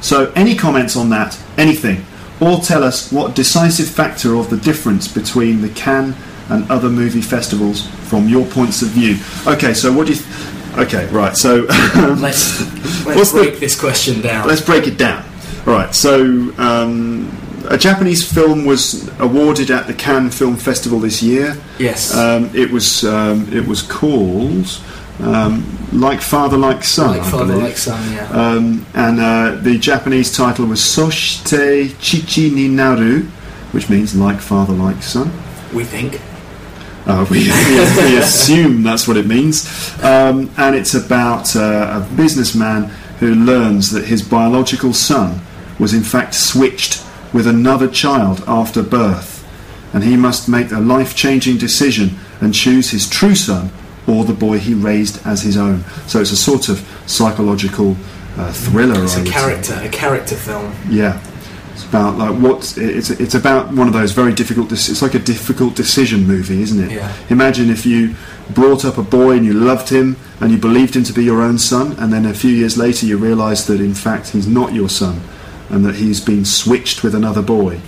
[0.00, 1.38] So, any comments on that?
[1.56, 2.04] Anything?
[2.40, 6.14] Or tell us what decisive factor of the difference between the Cannes
[6.50, 9.16] and other movie festivals from your points of view?
[9.46, 10.18] Okay, so what do you?
[10.20, 11.36] Th- okay, right.
[11.36, 11.62] So
[12.18, 12.60] Let's,
[13.06, 14.46] let's the- break this question down.
[14.46, 15.24] Let's break it down.
[15.66, 15.92] All right.
[15.94, 16.22] So,
[16.58, 17.30] um,
[17.68, 21.56] a Japanese film was awarded at the Cannes Film Festival this year.
[21.78, 22.14] yes.
[22.16, 24.80] Um, it was um, it was called
[25.20, 27.10] um, Like Father, Like Son.
[27.16, 27.62] like I Father, believe.
[27.62, 28.28] like Son, yeah.
[28.30, 33.22] Um, and uh, the Japanese title was Soshite Chichi ni Naru,
[33.72, 35.30] which means like father, like son.
[35.72, 36.20] we think.
[37.06, 37.78] Uh, we, we,
[38.12, 39.66] we assume that's what it means.
[40.02, 42.84] Um, and it's about uh, a businessman
[43.20, 45.40] who learns that his biological son
[45.78, 49.36] was in fact switched with another child after birth.
[49.94, 52.10] And he must make a life changing decision
[52.42, 53.70] and choose his true son
[54.08, 55.84] or the boy he raised as his own.
[56.06, 57.96] So it's a sort of psychological
[58.36, 59.04] uh, thriller.
[59.04, 59.32] It's I a would say.
[59.32, 60.74] character, a character film.
[60.88, 61.20] Yeah.
[61.74, 64.72] It's about like what it's it's about one of those very difficult.
[64.72, 66.90] It's like a difficult decision movie, isn't it?
[66.90, 67.16] Yeah.
[67.30, 68.16] Imagine if you
[68.50, 71.40] brought up a boy and you loved him and you believed him to be your
[71.40, 74.72] own son, and then a few years later you realise that in fact he's not
[74.72, 75.20] your son,
[75.70, 77.78] and that he's been switched with another boy.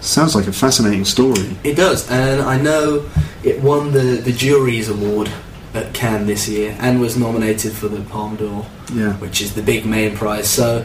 [0.00, 1.56] Sounds like a fascinating story.
[1.64, 3.04] It does, and I know
[3.42, 5.28] it won the, the jury's award
[5.74, 9.12] at Cannes this year and was nominated for the Palme d'Or, Yeah.
[9.14, 10.48] which is the big main prize.
[10.50, 10.84] So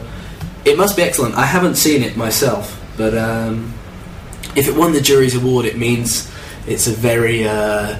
[0.64, 1.34] it must be excellent.
[1.34, 3.72] I haven't seen it myself, but um,
[4.54, 6.30] if it won the jury's award, it means
[6.66, 7.96] it's a very uh,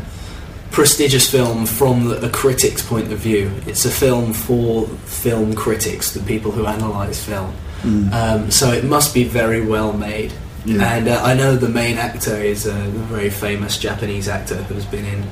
[0.71, 3.51] prestigious film from the- a critic's point of view.
[3.67, 7.53] It's a film for film critics, the people who analyse film.
[7.83, 8.13] Mm.
[8.13, 10.33] Um, so it must be very well made.
[10.65, 10.83] Yeah.
[10.97, 15.05] And uh, I know the main actor is a very famous Japanese actor who's been
[15.05, 15.25] in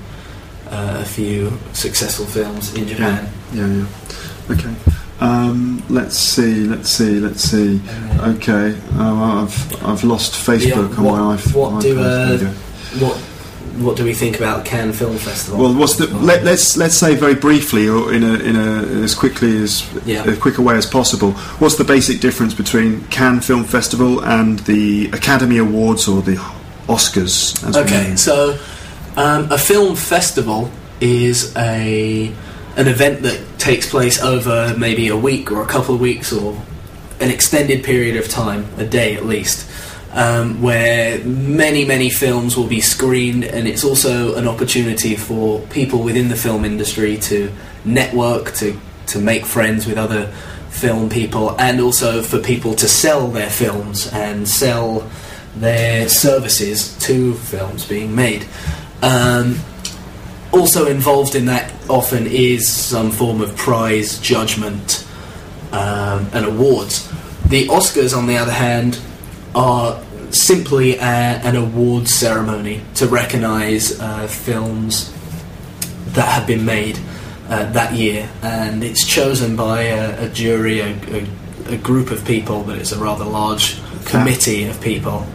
[0.74, 3.28] uh, a few successful films in Japan.
[3.52, 4.54] Yeah, yeah.
[4.54, 4.74] Okay.
[5.20, 6.64] Um, let's see.
[6.66, 7.20] Let's see.
[7.20, 7.80] Let's see.
[8.20, 8.76] Okay.
[8.94, 11.54] Oh, I've I've lost Facebook Yeah, on my iPhone.
[11.72, 12.38] what do, uh.
[12.98, 13.16] What
[13.84, 15.58] What do we think about Cannes Film Festival?
[15.60, 16.06] Well, what's the?
[16.06, 20.24] Let, let's let's say very briefly, or in a in a as quickly as Yeah.
[20.28, 21.32] a way as possible.
[21.60, 26.36] What's the basic difference between Cannes Film Festival and the Academy Awards or the
[26.88, 27.54] Oscars?
[27.66, 28.56] As Okay, so
[29.16, 32.32] um, a film festival is a
[32.76, 36.60] an event that takes place over maybe a week or a couple of weeks or
[37.20, 39.70] an extended period of time, a day at least,
[40.12, 46.02] um, where many many films will be screened, and it's also an opportunity for people
[46.02, 47.52] within the film industry to
[47.84, 50.26] network, to to make friends with other
[50.70, 55.08] film people, and also for people to sell their films and sell
[55.56, 58.44] their services to films being made.
[59.04, 59.58] Um,
[60.52, 65.06] also involved in that often is some form of prize judgment
[65.72, 67.08] um, and awards.
[67.48, 69.00] The Oscars, on the other hand,
[69.54, 75.12] are simply a, an awards ceremony to recognise uh, films
[76.14, 76.98] that have been made
[77.48, 81.26] uh, that year, and it's chosen by a, a jury, a, a,
[81.74, 85.26] a group of people, but it's a rather large committee of people,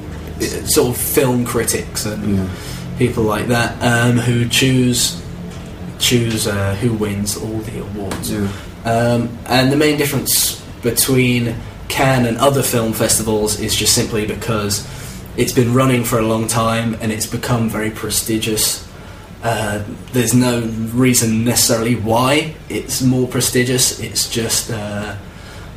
[0.65, 2.49] sort of film critics and Yeah.
[2.99, 5.19] People like that, um, who choose
[5.97, 8.31] choose uh, who wins all the awards.
[8.31, 8.51] Yeah.
[8.85, 11.55] Um, and the main difference between
[11.89, 14.87] Cannes and other film festivals is just simply because
[15.35, 18.87] it's been running for a long time and it's become very prestigious.
[19.43, 20.61] Uh, there's no
[20.93, 23.99] reason necessarily why it's more prestigious.
[23.99, 25.15] It's just uh,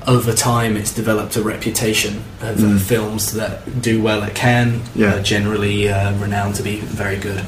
[0.06, 2.80] over time it's developed a reputation of uh, Mm.
[2.80, 5.14] films that do well at Cannes, Yeah.
[5.16, 7.42] are generally uh, renowned to be very good.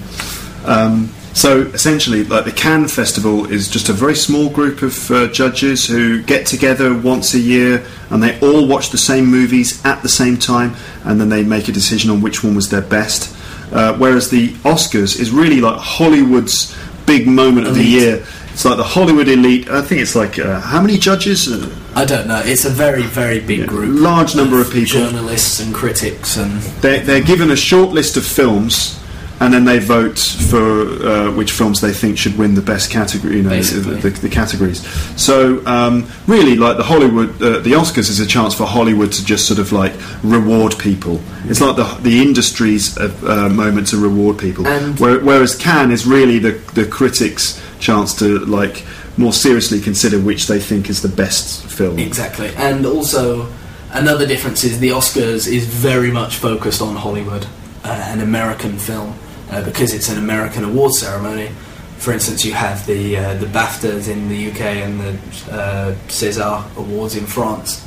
[0.64, 5.27] Um, so essentially, like the Cannes Festival is just a very small group of uh,
[5.29, 10.03] judges who get together once a year and they all watch the same movies at
[10.03, 13.35] the same time, and then they make a decision on which one was their best.
[13.73, 16.75] Uh, whereas the Oscars is really like Hollywood's
[17.07, 18.25] big moment of the year.
[18.53, 19.69] It's like the Hollywood elite.
[19.69, 21.49] I think it's like uh, how many judges?
[21.96, 22.42] I don't know.
[22.44, 24.00] It's a very, very big Yeah, group.
[24.00, 24.87] large number of people.
[25.00, 29.00] Journalists and critics and they're, they're given a short list of films
[29.40, 33.37] and then they vote for uh, which films they think should win the best category,
[33.38, 34.87] you know, the, the, the categories.
[35.20, 39.24] So um, really, like the Hollywood, uh, the Oscars is a chance for Hollywood to
[39.24, 41.20] just sort of like reward people.
[41.46, 44.64] It's like the the industry's uh, uh, moment to reward people.
[44.64, 48.85] Where, whereas Cannes is really the the critics' chance to like
[49.16, 51.98] more seriously consider which they think is the best film.
[51.98, 52.48] Exactly.
[52.57, 53.48] And also,
[53.92, 57.46] another difference is the Oscars is very much focused on Hollywood,
[57.85, 59.14] uh, an American film,
[59.50, 61.50] uh, because it's an American award ceremony.
[61.98, 65.11] For instance, you have the uh, the BAFTAs in the UK and the
[65.50, 67.87] uh, César Awards in France.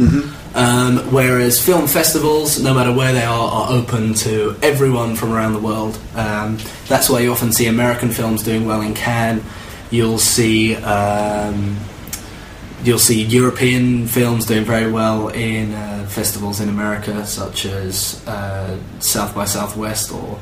[0.55, 5.53] Um, whereas film festivals, no matter where they are, are open to everyone from around
[5.53, 5.99] the world.
[6.15, 9.43] Um, that's why you often see American films doing well in Cannes.
[9.89, 11.77] You'll see um,
[12.83, 18.77] you'll see European films doing very well in uh, festivals in America, such as uh,
[18.99, 20.39] South by Southwest or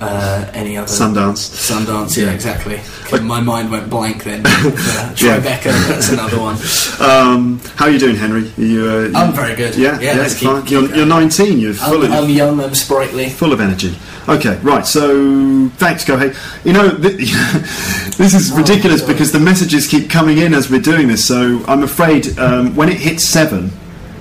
[0.00, 1.40] uh, any other Sundance.
[1.70, 2.32] Sundance, yeah, Yeah.
[2.32, 2.80] exactly.
[3.22, 4.42] My mind went blank then.
[4.46, 6.56] Uh, Tribeca, that's another one.
[6.98, 8.50] Um, how are you doing, Henry?
[8.56, 9.76] Are you, uh, I'm very good.
[9.76, 11.58] Yeah, Yeah, yeah, keep- keep you're, you're 19.
[11.58, 13.28] You're full I'm, of I'm young, I'm sprightly.
[13.28, 13.94] full of energy.
[14.28, 14.86] Okay, right.
[14.86, 16.34] So thanks, Kohei.
[16.64, 17.16] You know, th-
[18.16, 21.24] this is Oh, ridiculous because the messages keep coming in as we're doing this.
[21.24, 23.70] So I'm afraid um, when it hits seven,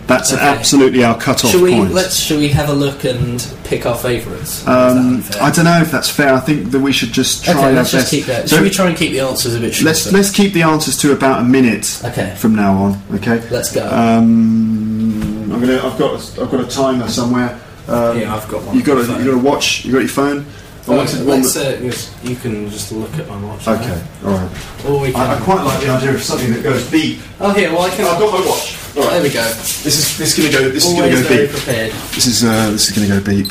[0.07, 0.41] that's Okay.
[0.41, 1.91] absolutely our cut-off Should we point.
[1.93, 4.65] let's should we have a look and pick our favourites?
[4.67, 5.41] Or is that um.
[5.41, 6.33] I don't know if that's fair.
[6.33, 8.11] I think that we should just try Okay, our let's just best.
[8.11, 8.47] keep that.
[8.49, 9.85] So Should we try and keep the answers a bit shorter?
[9.87, 12.35] let's let's keep the answers to about a minute Okay.
[12.37, 13.01] from now on.
[13.15, 13.41] Okay.
[13.49, 13.85] Let's go.
[13.87, 15.77] Um, I'm gonna.
[15.77, 17.59] I've got a, I've got a timer somewhere.
[17.87, 18.75] Um, Yeah, I've got one.
[18.75, 19.19] You've got a, Phone.
[19.23, 19.85] you got a watch.
[19.85, 20.45] You got your phone.
[20.87, 23.67] I wanted one let's, that- uh, yes, you can just look at my watch.
[23.67, 24.85] okay, all right.
[24.85, 25.21] Or we can.
[25.21, 27.19] I, I quite like the idea of something that goes beep.
[27.39, 27.71] oh, here.
[27.71, 28.05] Well, I can.
[28.05, 28.77] I've got my watch.
[28.97, 29.43] All There we go.
[29.43, 30.69] This is this is going to go.
[30.69, 31.55] This is gonna go very beep.
[31.55, 31.91] prepared.
[32.13, 33.47] This is uh, this is going to go beep.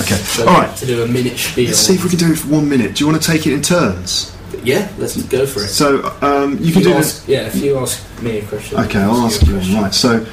[0.00, 0.16] Okay.
[0.16, 0.76] So All right.
[0.76, 1.66] To do a minute spiel.
[1.66, 2.96] Let's see if we can do it for one minute.
[2.96, 4.36] Do you want to take it in turns?
[4.64, 5.68] Yeah, let's go for it.
[5.68, 7.18] So um, you If can you do this.
[7.20, 8.78] ask, yeah, if you ask me a question.
[8.78, 9.82] Okay, I'll ask you one.
[9.82, 9.94] Right.
[9.94, 10.24] So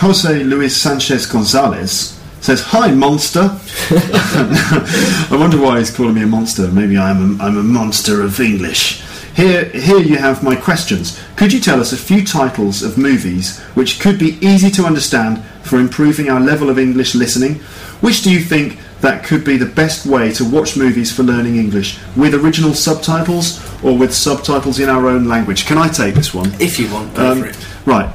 [0.00, 3.40] Jose Luis Sanchez Gonzalez says, "Hi, monster."
[3.90, 6.68] I wonder why he's calling me a monster.
[6.68, 9.02] Maybe I'm a, I'm a monster of English.
[9.38, 11.16] Here, here you have my questions.
[11.36, 15.44] Could you tell us a few titles of movies which could be easy to understand
[15.62, 17.60] for improving our level of English listening?
[18.00, 21.54] Which do you think that could be the best way to watch movies for learning
[21.54, 25.66] English, with original subtitles or with subtitles in our own language?
[25.66, 26.52] Can I take this one?
[26.58, 27.56] If you want, go Um, for it.
[27.86, 28.12] Right.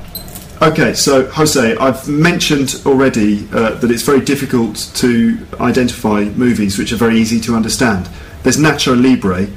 [0.61, 6.91] Okay, so Jose, I've mentioned already uh, that it's very difficult to identify movies which
[6.91, 8.09] are very easy to understand.
[8.43, 9.47] There's Nacho Libre,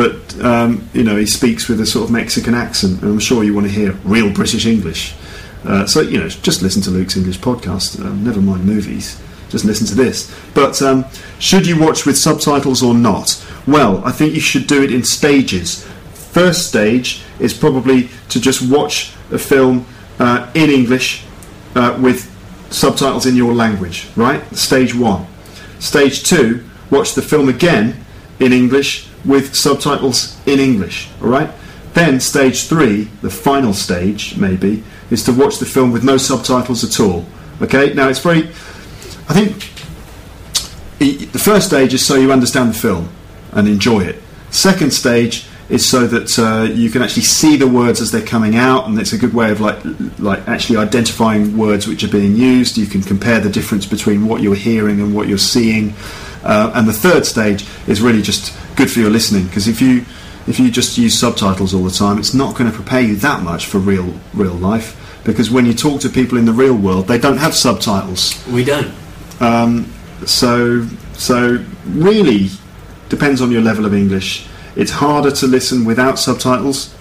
[0.00, 3.44] but um, you know he speaks with a sort of Mexican accent, and I'm sure
[3.44, 5.14] you want to hear real British English.
[5.62, 8.02] Uh, so you know, just listen to Luke's English podcast.
[8.02, 9.20] Uh, never mind movies.
[9.50, 10.34] Just listen to this.
[10.54, 11.04] But um,
[11.38, 13.44] should you watch with subtitles or not?
[13.66, 15.86] Well, I think you should do it in stages.
[16.14, 19.84] First stage is probably to just watch a film
[20.18, 21.24] uh, in English
[21.74, 22.24] uh, with
[22.70, 24.42] subtitles in your language, right?
[24.56, 25.26] Stage one.
[25.78, 28.02] Stage two, watch the film again
[28.38, 31.50] in English with subtitles in English, alright?
[31.94, 36.84] Then stage three, the final stage maybe, is to watch the film with no subtitles
[36.84, 37.26] at all.
[37.60, 37.92] Okay?
[37.94, 38.48] Now it's very.
[39.28, 39.70] I think
[40.98, 43.08] the first stage is so you understand the film
[43.52, 44.22] and enjoy it.
[44.50, 48.56] Second stage is so that uh, you can actually see the words as they're coming
[48.56, 49.78] out, and it's a good way of like
[50.18, 52.76] like actually identifying words which are being used.
[52.76, 55.94] You can compare the difference between what you're hearing and what you're seeing.
[56.42, 60.06] Uh, and the third stage is really just good for your listening because if you
[60.46, 63.42] if you just use subtitles all the time, it's not going to prepare you that
[63.42, 64.96] much for real real life.
[65.22, 68.42] Because when you talk to people in the real world, they don't have subtitles.
[68.46, 68.90] We don't.
[69.38, 69.92] Um,
[70.24, 72.48] so, so really
[73.10, 74.46] depends on your level of English.
[74.76, 76.94] It's harder to listen without subtitles,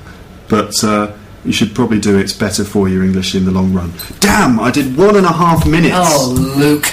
[0.49, 1.13] but uh,
[1.45, 2.23] you should probably do it.
[2.23, 3.93] It's better for your English in the long run.
[4.19, 4.59] Damn!
[4.59, 5.95] I did one and a half minutes.
[5.97, 6.87] Oh, Luke.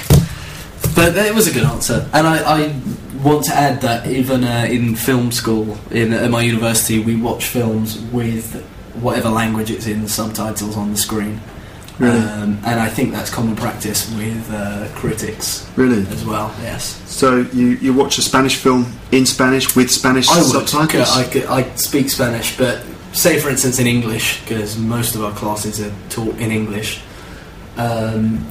[0.95, 2.81] But it was a good answer, and I, I
[3.27, 7.47] want to add that even uh, in film school in at my university, we watch
[7.47, 8.63] films with
[9.03, 11.41] whatever language it's in, the subtitles on the screen.
[11.99, 12.19] Really?
[12.19, 16.07] Um, and I think that's common practice with uh, critics Really?
[16.09, 16.55] as well.
[16.61, 17.03] Yes.
[17.11, 21.17] So you, you watch a Spanish film in Spanish with Spanish I subtitles?
[21.17, 25.33] I, could, I speak Spanish, but say for instance in English, because most of our
[25.33, 27.01] classes are taught in English.
[27.79, 28.47] Um,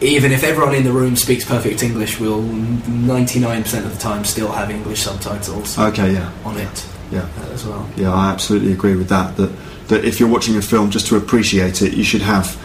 [0.00, 4.52] even if everyone in the room speaks perfect English, we'll 99% of the time still
[4.52, 7.28] have English subtitles Okay, yeah, on it yeah.
[7.40, 7.88] uh, as well.
[7.96, 9.36] Yeah, I absolutely agree with that.
[9.36, 9.50] That
[9.88, 12.56] that if you're watching a film just to appreciate it, you should have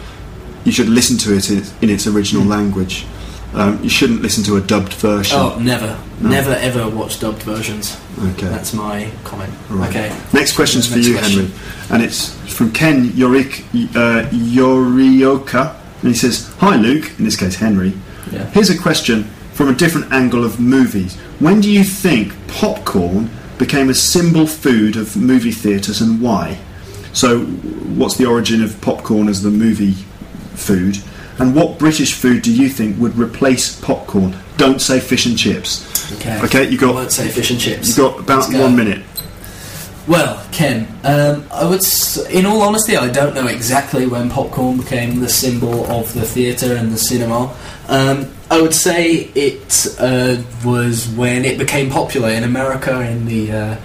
[0.64, 3.06] you should listen to it in, its- in its original language.
[3.54, 5.36] Um, you shouldn't listen to a dubbed version.
[5.38, 6.30] Oh, never, No.
[6.30, 7.96] never ever watch dubbed versions.
[8.18, 8.46] okay.
[8.48, 9.52] That's my comment.
[9.68, 9.90] Right.
[9.90, 10.08] Okay.
[10.32, 11.46] Next question's for Next you, question.
[11.46, 11.54] Henry,
[11.90, 13.60] and it's from Ken Yorik,
[13.94, 17.94] uh, Yorioka, and he says, "Hi, Luke." In this case, Henry.
[18.30, 18.46] Yeah.
[18.50, 21.16] Here's a question from a different angle of movies.
[21.38, 26.58] When do you think popcorn became a symbol food of movie theatres and why?
[27.12, 29.92] So, what's the origin of popcorn as the movie
[30.54, 30.98] food?
[31.38, 34.36] And what British food do you think would replace popcorn?
[34.56, 36.12] Don't say fish and chips.
[36.12, 36.40] Okay.
[36.42, 37.88] Okay, you I got won't say fish and chips.
[37.88, 38.62] You've got about go.
[38.62, 39.02] one minute.
[40.08, 44.78] Well, Ken, um, I would, s- in all honesty, I don't know exactly when popcorn
[44.78, 47.54] became the symbol of the theatre and the cinema.
[47.88, 53.52] Um, I would say it uh, was when it became popular in America in the
[53.52, 53.76] uh,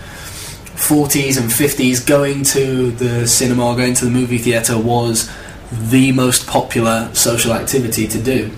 [0.75, 2.05] 40s and 50s.
[2.05, 5.29] Going to the cinema, going to the movie theatre was
[5.71, 8.49] the most popular social activity to do.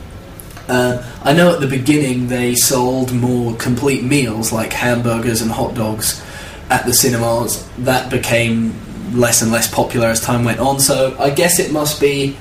[0.69, 5.74] Uh, I know at the beginning they sold more complete meals like hamburgers and hot
[5.74, 6.24] dogs
[6.69, 7.67] at the cinemas.
[7.79, 8.73] That became
[9.13, 10.79] less and less popular as time went on.
[10.79, 12.38] So I guess it must be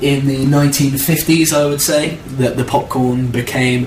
[0.00, 3.86] in the 1950s, I would say, that the popcorn became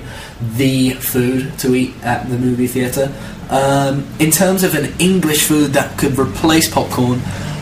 [0.56, 3.12] the food to eat at the movie theatre.
[3.50, 7.20] Um, in terms of an English food that could replace popcorn,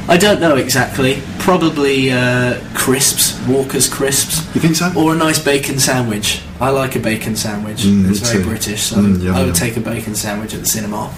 [0.08, 1.22] I don't know exactly.
[1.38, 4.38] Probably uh, crisps, Walker's crisps.
[4.54, 4.92] You think so?
[4.96, 6.40] Or a nice bacon sandwich.
[6.60, 7.82] I like a bacon sandwich.
[7.82, 8.48] Mm, it's very too.
[8.48, 9.54] British, so Mm, yum, I would yum.
[9.54, 11.14] take a bacon sandwich at the cinema.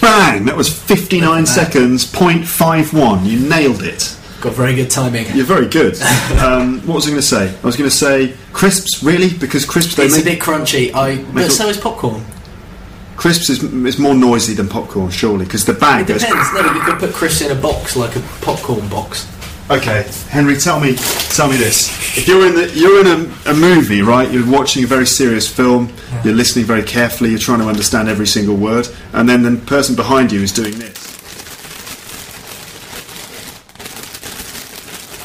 [0.00, 0.44] Bang!
[0.44, 1.46] That was 59 that.
[1.46, 3.26] seconds, 0.51.
[3.26, 4.16] You nailed it.
[4.40, 5.26] Got very good timing.
[5.34, 6.00] You're very good.
[6.40, 7.52] um, what was I going to say?
[7.60, 9.02] I was going to say crisps.
[9.02, 9.30] Really?
[9.36, 10.94] Because crisps they It's a bit crunchy.
[10.94, 12.24] I but it- so is popcorn.
[13.16, 16.20] crisps is, is more noisy than popcorn, surely, because the It bag goes.
[16.22, 16.52] depends.
[16.54, 19.26] No, you could put crisps in a box like a popcorn box.
[19.70, 21.90] Okay, Henry, tell me, tell me this.
[22.16, 24.30] If you're in the, you're in a, a movie, right?
[24.32, 25.92] You're watching a very serious film.
[26.24, 27.28] You're listening very carefully.
[27.28, 30.78] You're trying to understand every single word, and then the person behind you is doing
[30.78, 30.96] this.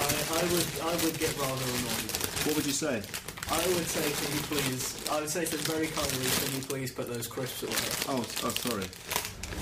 [0.01, 2.11] I, I would I would get rather annoyed.
[2.43, 3.01] What would you say?
[3.49, 5.07] I would say, can you please?
[5.09, 8.17] I would say to very kindly, can you please put those crisps away?
[8.17, 8.83] Oh, oh sorry.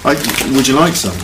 [0.05, 1.15] I, would you like some?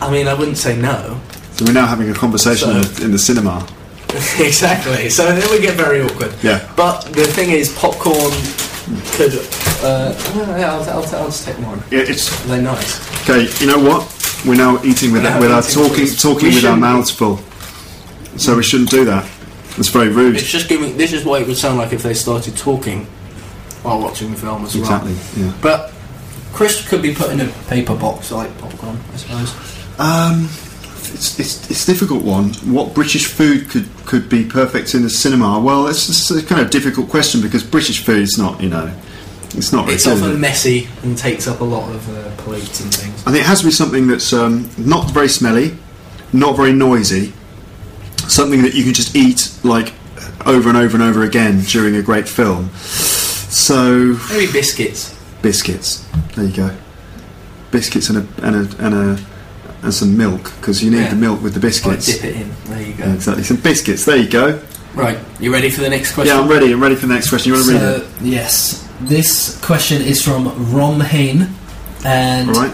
[0.00, 1.20] I mean, I wouldn't say no.
[1.64, 3.66] We're now having a conversation So- in, the, in the cinema.
[4.38, 5.10] exactly.
[5.10, 6.32] So then we get very awkward.
[6.42, 6.70] Yeah.
[6.76, 8.32] But the thing is, popcorn
[9.12, 9.34] could.
[9.84, 10.14] Uh,
[10.56, 11.78] yeah, I'll, I'll, I'll just take one.
[11.90, 12.98] Yeah, it's They're nice.
[13.28, 13.46] okay.
[13.64, 14.14] You know what?
[14.46, 17.38] We're now eating with, We're with our talking with- talking with our mouths full.
[18.38, 19.28] So we shouldn't do that.
[19.76, 20.36] It's very rude.
[20.36, 20.96] It's just giving.
[20.96, 23.04] This is what it would sound like if they started talking
[23.82, 24.84] while watching the film as well.
[24.84, 25.42] Exactly.
[25.42, 25.52] Yeah.
[25.60, 25.92] But
[26.52, 29.54] crisps could be put in a paper box like popcorn, I suppose.
[30.00, 30.48] Um,
[31.14, 32.50] it's, it's, it's a difficult one.
[32.72, 35.60] What British food could, could be perfect in the cinema?
[35.60, 38.92] Well, it's, it's a kind of difficult question because British food is not, you know,
[39.54, 39.88] it's not.
[39.88, 40.24] It's is it?
[40.24, 43.26] often messy and takes up a lot of uh, plates and things.
[43.26, 45.76] And it has to be something that's um, not very smelly,
[46.32, 47.32] not very noisy,
[48.28, 49.94] something that you can just eat like
[50.46, 52.68] over and over and over again during a great film.
[52.76, 55.18] So Maybe biscuits.
[55.40, 56.06] biscuits.
[56.36, 56.76] There you go.
[57.70, 59.18] Biscuits and a and a and a
[59.82, 61.10] and some milk because you need Yeah.
[61.10, 62.06] the milk with the Or biscuits.
[62.06, 62.50] dip it in.
[62.68, 63.04] There you go.
[63.04, 63.44] Yeah, exactly.
[63.44, 64.04] Some biscuits.
[64.04, 64.58] There you go.
[64.94, 66.34] Right, you ready for the next question?
[66.34, 66.72] Yeah, I'm ready.
[66.72, 67.52] I'm ready for the next question.
[67.52, 68.00] You want to read it?
[68.00, 71.48] So, yes, this question is from Rom Hain,
[72.04, 72.72] and right.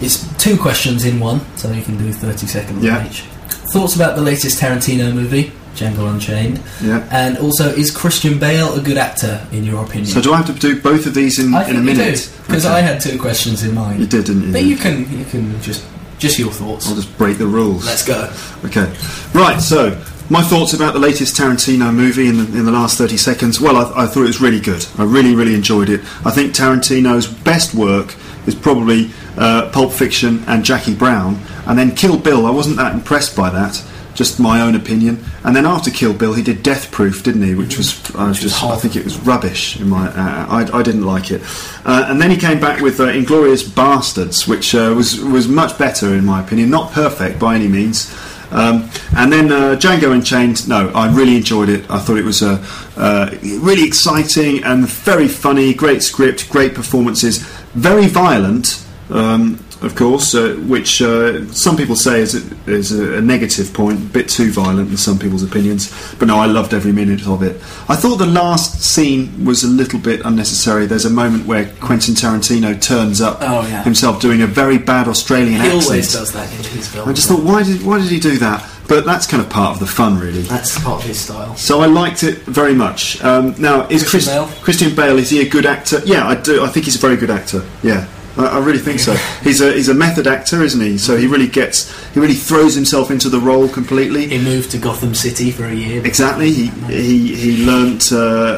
[0.00, 3.04] it's two questions in one, so you can do 30 seconds Yeah.
[3.06, 3.24] each.
[3.72, 7.02] Thoughts about the latest Tarantino movie, Django Unchained, Yeah.
[7.10, 10.06] and also is Christian Bale a good actor in your opinion?
[10.06, 12.28] So do I have to do both of these in, I in a minute?
[12.46, 12.74] because Okay.
[12.74, 14.00] I had two questions in mind.
[14.00, 14.52] You did, didn't you?
[14.52, 15.82] But you can you can just
[16.18, 16.88] just your thoughts.
[16.88, 17.84] I'll just break the rules.
[17.84, 18.32] Let's go.
[18.64, 18.92] Okay.
[19.34, 19.90] Right, so
[20.28, 23.60] my thoughts about the latest Tarantino movie in the, in the last 30 seconds.
[23.60, 24.84] Well, I, I thought it was really good.
[24.98, 26.00] I really, really enjoyed it.
[26.24, 28.14] I think Tarantino's best work
[28.46, 31.40] is probably uh, Pulp Fiction and Jackie Brown.
[31.66, 33.84] And then Kill Bill, I wasn't that impressed by that.
[34.16, 35.22] Just my own opinion.
[35.44, 37.54] And then after Kill Bill, he did Death Proof, didn't he?
[37.54, 39.78] Which was, I was just, I think it was rubbish.
[39.78, 41.42] In my, uh, I, I didn't like it.
[41.84, 45.78] Uh, and then he came back with uh, Inglourious Basterds, which uh, was was much
[45.78, 46.70] better in my opinion.
[46.70, 48.12] Not perfect by any means.
[48.50, 50.68] Um, and then uh, Django Unchained.
[50.68, 51.90] No, I really enjoyed it.
[51.90, 52.64] I thought it was uh,
[52.96, 55.74] uh, really exciting and very funny.
[55.74, 57.38] Great script, great performances.
[57.74, 63.20] Very violent, um, of course, uh, which uh, some people say is a, is a,
[63.20, 65.92] negative point, a bit too violent in some people's opinions.
[66.18, 67.56] But no, I loved every minute of it.
[67.88, 70.86] I thought the last scene was a little bit unnecessary.
[70.86, 73.82] There's a moment where Quentin Tarantino turns up Oh, yeah.
[73.84, 75.82] himself doing a very bad Australian He accent.
[75.82, 77.08] He always does that in his films.
[77.08, 78.66] I just thought, why did why did he do that?
[78.88, 80.42] But that's kind of part of the fun, really.
[80.42, 81.56] that's part of his style.
[81.56, 83.22] So I liked it very much.
[83.22, 84.62] Um, now, is Christian Chris- Bale?
[84.62, 86.00] Christian Bale is he a good actor?
[86.04, 86.62] Yeah, I do.
[86.64, 87.64] I think he's a very good actor.
[87.82, 88.06] Yeah.
[88.36, 89.14] I, I really think so.
[89.42, 90.98] He's a he's a method actor, isn't he?
[90.98, 94.26] So he really gets he really throws himself into the role completely.
[94.28, 96.04] He moved to Gotham City for a year.
[96.06, 96.52] Exactly.
[96.52, 98.10] He he he learnt.
[98.12, 98.16] Uh,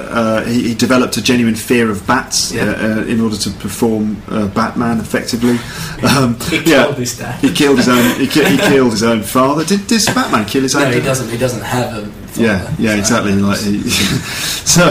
[0.09, 2.65] uh, he, he developed a genuine fear of bats Yeah.
[2.65, 5.59] uh, uh, in order to perform uh, Batman effectively.
[6.03, 6.85] Um, He yeah.
[6.85, 7.41] killed his dad.
[7.41, 8.19] He killed his own.
[8.21, 9.65] He, ki- he killed his own father.
[9.65, 10.83] Did this Batman kill his own?
[10.83, 11.05] No, he dad?
[11.07, 11.29] doesn't.
[11.31, 12.13] He doesn't have a.
[12.39, 13.33] Yeah, yeah, exactly.
[13.35, 14.89] Like, so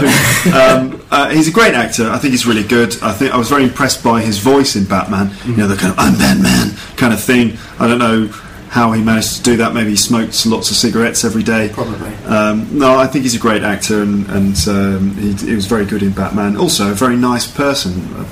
[0.53, 2.09] um, uh, he's a great actor.
[2.09, 3.01] I think he's really good.
[3.01, 5.31] I think I was very impressed by his voice in Batman.
[5.45, 7.57] You know, the kind of "I'm Batman" kind of thing.
[7.79, 8.27] I don't know
[8.69, 9.73] how he managed to do that.
[9.73, 11.69] Maybe he smokes lots of cigarettes every day.
[11.73, 12.13] Probably.
[12.25, 15.85] Um, no, I think he's a great actor, and, and um, he, he was very
[15.85, 16.57] good in Batman.
[16.57, 18.25] Also, a very nice person.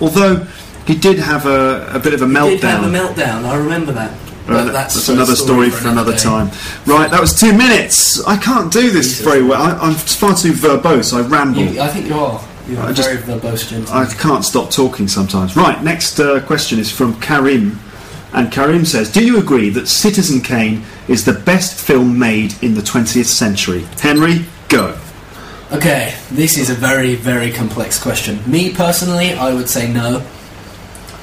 [0.00, 0.46] Although
[0.86, 2.50] he did have a, a bit of a meltdown.
[2.50, 3.44] He did have a meltdown.
[3.44, 4.18] I remember that.
[4.46, 6.18] Right, that's, that's, another story for another day.
[6.18, 6.50] time.
[6.84, 8.22] Right, that was two minutes.
[8.24, 9.24] I can't do this Jesus.
[9.24, 9.60] very well.
[9.60, 11.14] I, I'm far too verbose.
[11.16, 11.62] I ramble.
[11.62, 12.44] You, I think you are.
[12.68, 15.56] You're I a just- very verbose I can't stop talking sometimes.
[15.56, 17.78] Right, next uh, question is from Karim.
[18.34, 22.74] And Karim says, Do you agree that Citizen Kane is the best film made in
[22.74, 23.82] the 20th century?
[24.00, 24.98] Henry, go.
[25.72, 28.38] Okay, this is a very, very complex question.
[28.50, 30.24] Me personally, I would say no.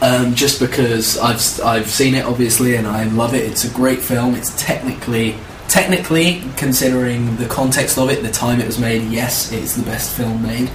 [0.02, 3.44] Um, just because I've I've seen it obviously and I love it.
[3.44, 4.36] It's a great film.
[4.36, 5.36] It's technically
[5.68, 9.04] technically considering the context of it, the time it was made.
[9.12, 10.70] Yes, it's the best film made.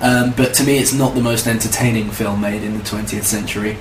[0.00, 3.76] Um, but to me, it's not the most entertaining film made in the 20th century.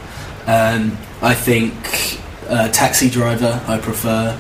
[0.46, 2.20] Um, I think
[2.50, 4.40] uh, Taxi Driver I prefer.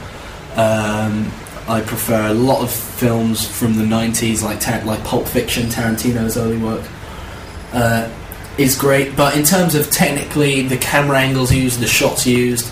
[0.55, 1.31] Um,
[1.67, 6.57] I prefer a lot of films from the 90s, like like Pulp Fiction, Tarantino's early
[6.57, 6.83] work.
[7.71, 8.09] Uh,
[8.59, 12.71] is great, but in terms of technically the camera angles used, the shots used,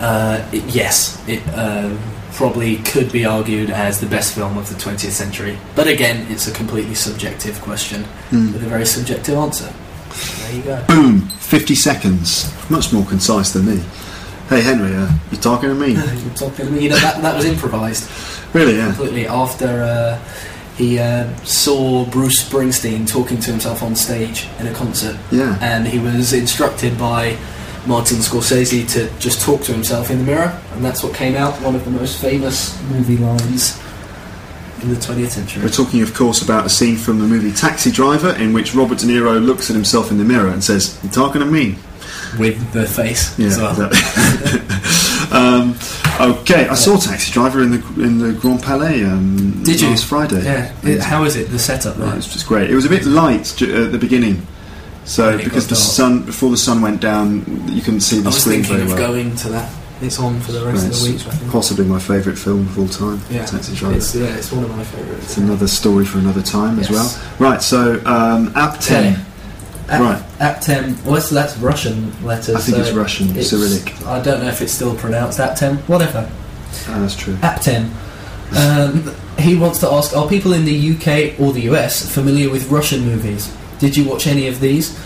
[0.00, 1.96] uh, it, yes, it uh,
[2.32, 5.58] probably could be argued as the best film of the 20th century.
[5.74, 9.72] But again, it's a completely subjective question with a very subjective answer.
[10.42, 10.84] There you go.
[10.88, 12.70] Boom, 50 seconds.
[12.70, 13.82] Much more concise than me.
[14.48, 15.92] Hey Henry, uh, you talking to me?
[15.94, 16.82] You're talking to me.
[16.82, 18.10] You know, that, that was improvised
[18.54, 18.86] really, yeah.
[18.86, 20.18] completely after uh,
[20.76, 25.16] he uh, saw Bruce Springsteen talking to himself on stage in a concert.
[25.30, 25.56] Yeah.
[25.60, 27.36] And he was instructed by
[27.86, 31.54] Martin Scorsese to just talk to himself in the mirror, and that's what came out.
[31.62, 33.80] One of the most famous movie lines
[34.82, 35.62] in the 20th century.
[35.62, 38.98] We're talking, of course, about a scene from the movie Taxi Driver in which Robert
[38.98, 41.76] De Niro looks at himself in the mirror and says, You're talking to me?
[42.38, 43.56] With the face Yeah.
[43.58, 43.86] well.
[43.86, 44.60] exactly.
[45.32, 45.74] um,
[46.20, 49.88] okay, I saw Taxi Driver in the in the Grand Palais um, Did you?
[49.88, 50.42] last Friday.
[50.44, 50.72] Yeah.
[50.82, 51.50] It- how is it?
[51.50, 52.16] The setup Right, there?
[52.18, 52.70] it's just great.
[52.70, 54.46] It was a bit light at the beginning,
[55.04, 55.84] so because the dark.
[55.84, 58.92] sun before the sun went down, you couldn't see I the was screen thinking very
[58.92, 59.08] of well.
[59.12, 59.70] going to that.
[60.02, 61.20] It's on for the rest Right, of the week.
[61.26, 61.52] I think.
[61.52, 63.20] possibly my favourite film of all time.
[63.30, 63.96] Yeah, Taxi Driver.
[63.96, 65.24] it's, yeah, it's one of my favourites.
[65.24, 67.08] It's another story for another time as well.
[67.38, 69.12] Right, so um, Aptem.
[69.12, 69.16] Okay.
[69.88, 70.22] Right.
[70.38, 71.02] Aptem.
[71.04, 72.54] Well, that's, that's Russian letters.
[72.56, 74.06] I think so it's Russian, it's- Cyrillic.
[74.06, 75.76] I don't know if it's still pronounced Aptem.
[75.88, 76.30] Whatever.
[76.88, 77.34] Ah, that's true.
[77.36, 77.90] Aptem.
[78.56, 82.70] Um, he wants to ask: Are people in the UK or the US familiar with
[82.70, 83.54] Russian movies?
[83.78, 84.98] Did you watch any of these?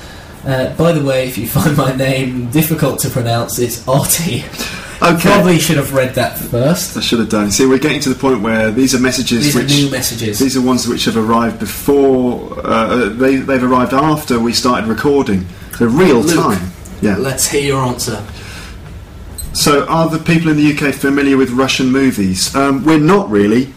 [0.44, 4.44] Uh, by the way, if you find my name difficult to pronounce, it's Artie.
[5.00, 5.20] Okay.
[5.30, 6.96] Probably should have read that first.
[6.96, 7.50] I should have done.
[7.52, 10.38] See, we're getting to the point where these are messages These are new messages.
[10.40, 15.46] these are ones which have arrived before uh, they they've arrived after we started recording.
[15.76, 16.34] So real Luke.
[16.34, 16.70] time.
[17.00, 17.16] Yeah.
[17.16, 18.24] Let's hear your answer.
[19.52, 22.54] So are the people in the UK familiar with Russian movies?
[22.56, 23.72] Um, we're not really,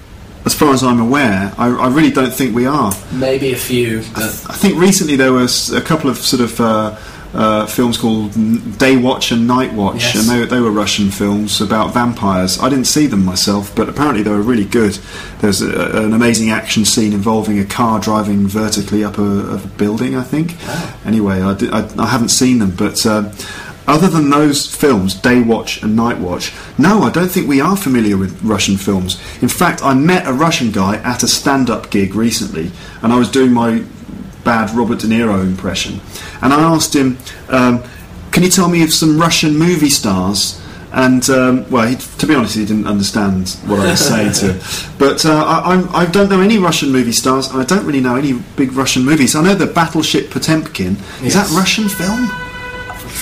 [0.46, 1.54] as far as I'm aware.
[1.58, 2.92] I, I really don't think we are.
[3.14, 4.00] Maybe a few.
[4.16, 6.96] I, th- I think recently there was a couple of sort of uh,
[7.34, 8.34] uh, films called
[8.78, 10.16] Day Watch and Night Watch, Yes.
[10.16, 12.60] and they, they were Russian films about vampires.
[12.60, 14.98] I didn't see them myself, but apparently they were really good.
[15.40, 20.16] There's a, an amazing action scene involving a car driving vertically up a, a building,
[20.16, 20.56] I think.
[21.06, 23.06] Anyway, I, di- I, I haven't seen them, but.
[23.06, 23.32] Uh,
[23.88, 27.76] other than those films, Day Watch and Night Watch, no, I don't think we are
[27.76, 29.20] familiar with Russian films.
[29.42, 32.72] In fact, I met a Russian guy at a stand up gig recently,
[33.02, 33.84] and I was doing my
[34.44, 36.00] bad Robert De Niro impression.
[36.42, 37.18] And I asked him,
[37.50, 37.84] um,
[38.32, 40.60] Can you tell me of some Russian movie stars?
[40.94, 44.54] And, um, well, he, to be honest, he didn't understand what I was saying to
[44.54, 44.62] him.
[45.00, 48.02] But uh, I, I'm, I don't know any Russian movie stars, and I don't really
[48.02, 49.36] know any big Russian movies.
[49.36, 50.98] I know the Battleship Potemkin.
[51.24, 52.30] Is that Russian film?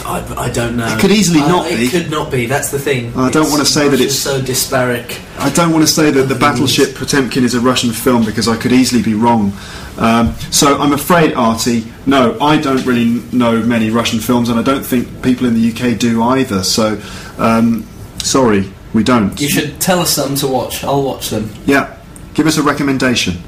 [0.06, 0.88] I, I don't know.
[0.88, 1.76] It could easily I- not be.
[1.86, 2.46] It could not be.
[2.46, 3.08] That's the thing.
[3.16, 5.20] I don't It's- wanna say that it's- so disparate.
[5.40, 8.56] I don't want to say that the Battleship Potemkin is a Russian film because I
[8.58, 9.54] could easily be wrong.
[9.98, 14.64] Um, so I'm afraid, Artie, no, I don't really know many Russian films, and I
[14.64, 16.64] don't think people in the UK do either.
[16.64, 16.98] So,
[17.38, 17.86] um,
[18.24, 19.40] sorry, we don't.
[19.40, 20.84] You should tell us some to watch.
[20.84, 21.50] I'll watch them.
[21.66, 21.94] Yeah,
[22.34, 23.42] give us a recommendation.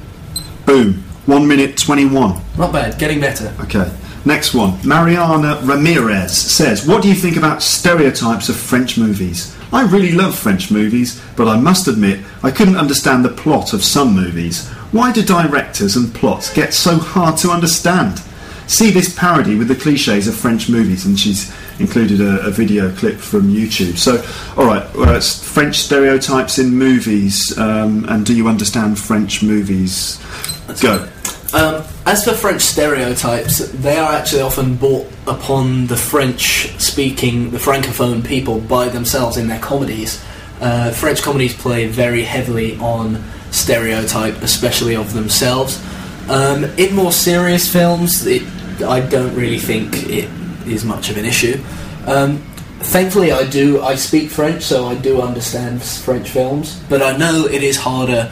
[0.65, 2.39] Boom, one minute twenty-one.
[2.57, 2.97] Not bad.
[2.99, 3.53] Getting better.
[3.61, 3.89] Okay.
[4.23, 4.77] Next one.
[4.87, 9.55] Mariana Ramirez says, What do you think about stereotypes of French movies?
[9.73, 13.83] I really love French movies, but I must admit I couldn't understand the plot of
[13.83, 14.67] some movies.
[14.91, 18.21] Why do directors and plots get so hard to understand?
[18.67, 22.93] See this parody with the cliches of French movies, and she's included a, a video
[22.95, 23.97] clip from YouTube.
[23.97, 24.23] So,
[24.61, 30.19] alright, uh, s- French stereotypes in movies, um, and do you understand French movies?
[30.67, 31.07] Let's go.
[31.53, 38.25] Um, as for French stereotypes, they are actually often brought upon the French-speaking, the francophone
[38.25, 40.23] people by themselves in their comedies.
[40.59, 45.83] Uh, French comedies play very heavily on stereotype, especially of themselves.
[46.29, 48.43] Um, in more serious films, it,
[48.81, 50.29] I don't really think it
[50.65, 51.61] is much of an issue.
[52.05, 52.37] Um,
[52.79, 53.81] thankfully, I do.
[53.81, 56.81] I speak French, so I do understand French films.
[56.89, 58.31] But I know it is harder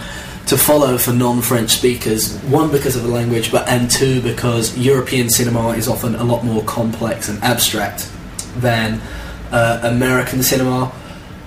[0.50, 2.36] to follow for non-French speakers.
[2.46, 6.44] One because of the language, but and two because European cinema is often a lot
[6.44, 8.12] more complex and abstract
[8.58, 9.00] than
[9.52, 10.92] uh, American cinema.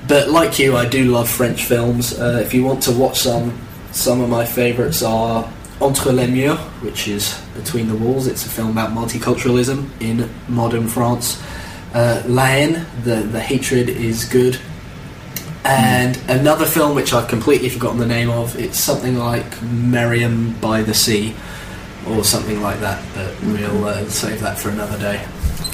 [0.07, 2.17] But like you, I do love French films.
[2.17, 3.59] Uh, if you want to watch some,
[3.91, 8.29] some of my favourites are Entre les Murs, which is Between the Walls.
[8.29, 11.43] It's a film about multiculturalism in modern France.
[11.93, 14.61] Uh, La Haine, the, the hatred is good.
[15.65, 20.83] And another film which I've completely forgotten the name of, it's something like Miriam by
[20.83, 21.35] the Sea,
[22.09, 25.25] or something like that, but we'll uh, save that for another day.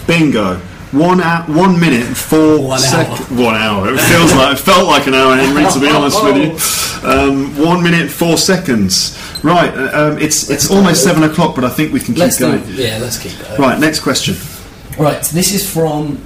[0.07, 0.57] Bingo.
[0.93, 3.17] One hour, one minute and four One sec- hour.
[3.39, 3.93] One hour.
[3.93, 5.71] It feels like it felt like an hour, Henry.
[5.71, 9.15] To be honest with you, um, one minute four seconds.
[9.45, 9.69] Right.
[9.75, 12.47] uh, Um, it's it's almost seven o'clock, but I think we can keep Let's do.
[12.59, 12.63] going.
[12.69, 13.61] Yeah, let's keep going.
[13.61, 13.79] Right.
[13.79, 14.35] Next question.
[14.99, 16.17] Right, this is from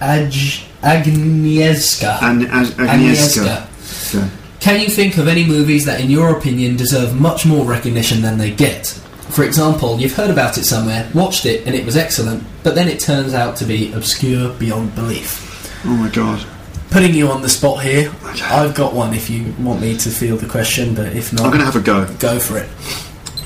[0.00, 2.18] Aj- Agnieszka.
[2.20, 3.66] An- Ag- Agnieszka.
[4.14, 4.28] Okay.
[4.60, 8.38] Can you think of any movies that, in your opinion, deserve much more recognition than
[8.38, 8.86] they get?
[9.30, 12.86] For example, you've heard about it somewhere, watched it, and it was excellent, but then
[12.88, 15.40] it turns out to be obscure beyond belief.
[15.84, 16.44] Oh my god.
[16.90, 18.12] Putting you on the spot here,
[18.44, 21.50] I've got one if you want me to field the question, but if not, I'm
[21.50, 22.06] going to have a go.
[22.18, 22.68] go for it.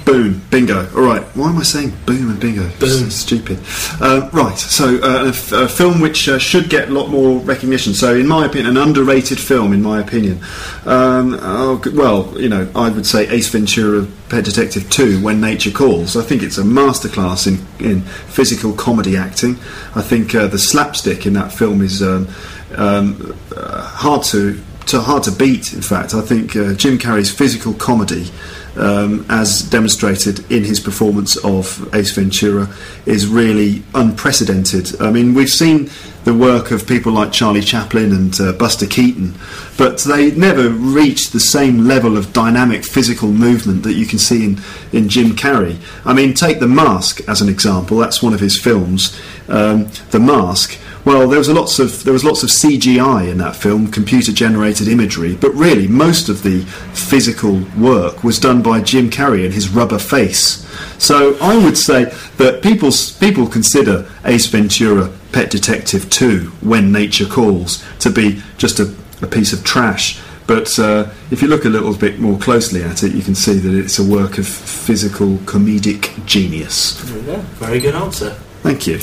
[0.07, 0.89] Boom, bingo.
[0.95, 1.23] All right.
[1.35, 2.63] Why am I saying boom and bingo?
[2.79, 3.11] Boom.
[3.11, 3.59] Stupid.
[4.01, 4.57] Uh, right.
[4.57, 7.93] So uh, a, f- a film which uh, should get a lot more recognition.
[7.93, 9.73] So, in my opinion, an underrated film.
[9.73, 10.39] In my opinion,
[10.85, 15.73] um, oh, well, you know, I would say Ace Ventura: Pet Detective Two: When Nature
[15.73, 16.17] Calls.
[16.17, 19.57] I think it's a masterclass in in physical comedy acting.
[19.97, 22.29] I think uh, the slapstick in that film is um,
[22.77, 24.63] um, uh, hard to.
[24.91, 26.15] To hard to beat, in fact.
[26.15, 28.31] I think uh, Jim Carrey's physical comedy
[28.77, 32.69] um, as demonstrated in his performance of Ace Ventura,
[33.07, 35.01] is really unprecedented.
[35.01, 35.91] I mean, we've seen
[36.25, 39.35] the work of people like Charlie Chaplin and uh, Buster Keaton,
[39.79, 44.45] but they never reached the same level of dynamic physical movement that you can see
[44.45, 44.61] in,
[44.93, 45.79] in Jim Carrey.
[46.05, 47.99] I mean, take The Mask as an example.
[47.99, 49.19] That's one of his films.
[49.49, 50.77] Um, the Mask.
[51.07, 54.33] Well, there was a lots of there was lots of CGI in that film, computer
[54.33, 56.63] generated imagery, but really most of the
[56.95, 60.67] physical work was done by Jim Carrey and his rubber face.
[60.99, 62.07] So I would say
[62.39, 62.91] that people
[63.21, 68.93] people consider Ace Ventura: Pet Detective 2, When Nature Calls, to be just a,
[69.23, 70.21] a piece of trash.
[70.49, 73.61] But uh, if you look a little bit more closely at it, you can see
[73.61, 77.01] that it's a work of physical comedic genius.
[77.01, 77.37] There we go.
[77.61, 78.31] Very good answer.
[78.65, 78.99] Thank you.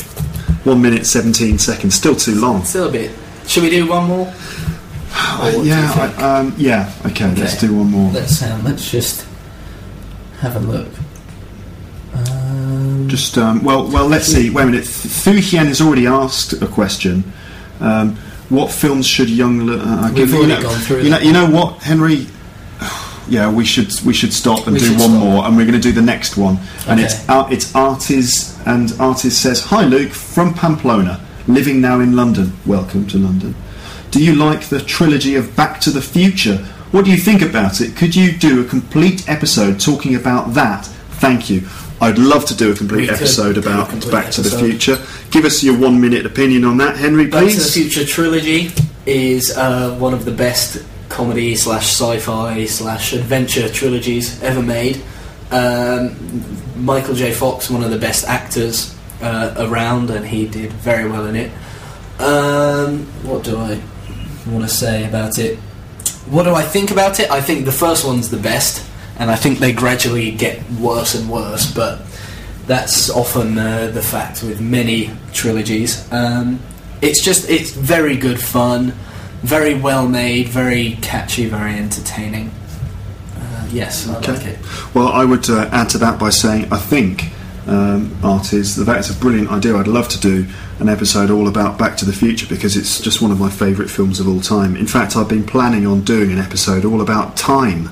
[0.64, 2.64] One minute seventeen seconds, still too long.
[2.64, 3.12] Still a bit.
[3.48, 4.28] Should we do one more?
[4.28, 6.14] Or what do you yeah.
[6.18, 6.92] I, um, yeah.
[7.06, 8.12] Okay, let's do one more.
[8.12, 9.28] Let's um, let's just
[10.40, 10.88] have a look.
[12.14, 14.08] Um, Just um, well, well.
[14.08, 14.50] Let's see.
[14.50, 14.86] Wait a minute.
[14.86, 17.24] Thu Hien has already asked a question.
[17.80, 18.16] Um,
[18.50, 19.66] what films should young?
[19.66, 22.28] li- Uh, We've you already know, gone through You know, you know what, Henry?
[23.28, 25.12] Yeah, we should we should stop and We do one stop.
[25.24, 26.60] more, and we're going to do the next one.
[26.88, 27.06] And Okay.
[27.06, 32.54] it's uh, it's Artis, and Artis says, "Hi, Luke from Pamplona, living now in London.
[32.66, 33.56] Welcome to London.
[34.12, 36.58] Do you like the trilogy of Back to the Future?
[36.92, 37.96] What do you think about it?
[37.96, 40.86] Could you do a complete episode talking about that?
[41.20, 41.64] Thank you.
[42.02, 44.50] I'd love to do a complete episode about complete Back to the.
[44.60, 45.00] Future.
[45.32, 47.56] Give us your one minute opinion on that, Henry, please.
[47.56, 47.90] Back to the.
[47.90, 48.72] Future trilogy
[49.06, 55.00] is uh, one of the best comedy slash sci-fi slash adventure trilogies ever made.
[55.52, 56.16] Um,
[56.76, 57.32] Michael J.
[57.32, 61.52] Fox, one of the best actors uh, around, and he did very well in it.
[62.20, 63.80] Um, what do I
[64.48, 65.58] want to say about it?
[66.30, 67.30] What do I think about it?
[67.30, 68.84] I think the first one's the best,
[69.20, 72.02] and I think they gradually get worse and worse, but
[72.66, 76.12] that's often uh, the fact with many trilogies.
[76.12, 76.60] Um,
[77.02, 78.94] it's just it's very good fun,
[79.44, 82.52] very well made, very catchy, very entertaining.
[83.38, 84.34] Uh, yes, I Okay.
[84.34, 84.60] like it.
[84.96, 87.30] Well, I would uh, add to that by saying I think
[87.68, 89.76] um, Artis that's a brilliant idea.
[89.78, 90.46] I'd love to do
[90.80, 93.90] an episode all about Back to the Future because it's just one of my favourite
[93.90, 94.76] films of all time.
[94.76, 97.90] In fact, I've been planning on doing an episode all about time.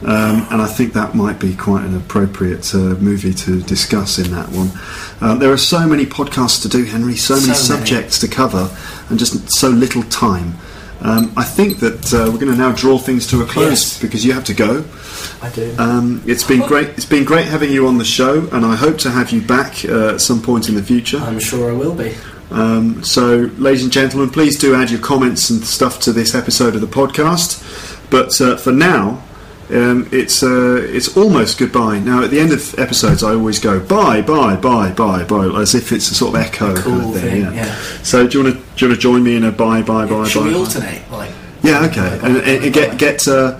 [0.00, 4.30] Um, and I think that might be quite an appropriate uh, movie to discuss in
[4.30, 4.70] that one.
[5.20, 7.84] Uh, there are so many podcasts to do, Henry, so many So many.
[7.86, 8.70] subjects to cover,
[9.10, 10.54] and just so little time.
[11.00, 14.00] Um, I think that uh, we're going to now draw things to a close Yes.
[14.00, 14.84] because you have to go.
[15.40, 15.74] I do.
[15.78, 16.88] Um, it's been great.
[16.90, 19.84] It's been great having you on the show, and I hope to have you back
[19.84, 21.18] uh, at some point in the future.
[21.18, 22.14] I'm sure I will be.
[22.50, 26.74] Um, so, ladies and gentlemen, please do add your comments and stuff to this episode
[26.74, 27.62] of the podcast.
[28.10, 29.22] But uh, for now,
[29.70, 31.98] um, it's uh, it's almost goodbye.
[31.98, 35.74] Now, at the end of episodes, I always go bye, bye, bye, bye, bye, as
[35.74, 37.30] if it's a sort of echo kind Cool of thing.
[37.30, 37.52] thing, yeah.
[37.66, 37.74] yeah.
[38.02, 40.06] So, do you want to do you want to join me in a bye, bye,
[40.06, 40.46] bye, Should bye?
[40.48, 40.58] we bye?
[40.60, 41.10] alternate?
[41.10, 41.30] Like,
[41.62, 42.18] Yeah, okay.
[42.22, 43.26] And, and, and get get.
[43.28, 43.58] Uh,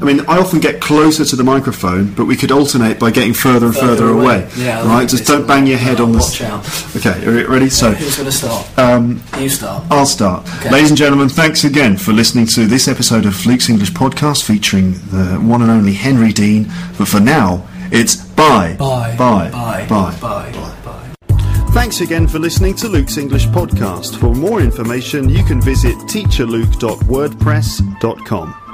[0.00, 3.32] I mean, I often get closer to the microphone, but we could alternate by getting
[3.34, 4.42] further and further, Further away.
[4.44, 4.48] away.
[4.56, 5.08] Yeah, right.
[5.08, 6.18] Just don't bang your head on the.
[6.18, 6.64] watch out.
[6.96, 7.68] Okay, are you ready?
[7.68, 8.78] So, who's going to start?
[8.78, 9.82] um, you start.
[9.90, 10.46] I'll start.
[10.58, 10.70] Okay.
[10.70, 14.92] Ladies and gentlemen, thanks again for listening to this episode of Luke's English Podcast featuring
[15.10, 16.68] the one and only Henry Dean.
[16.96, 18.76] But for now, it's bye.
[18.78, 19.16] Bye.
[19.16, 19.50] Bye.
[19.50, 19.84] Bye.
[19.88, 20.14] Bye.
[20.20, 20.52] Bye.
[20.52, 20.74] Bye.
[21.72, 24.16] Thanks again for listening to Luke's English Podcast.
[24.18, 28.67] For more information, you can visit teacherluke.wordpress.com.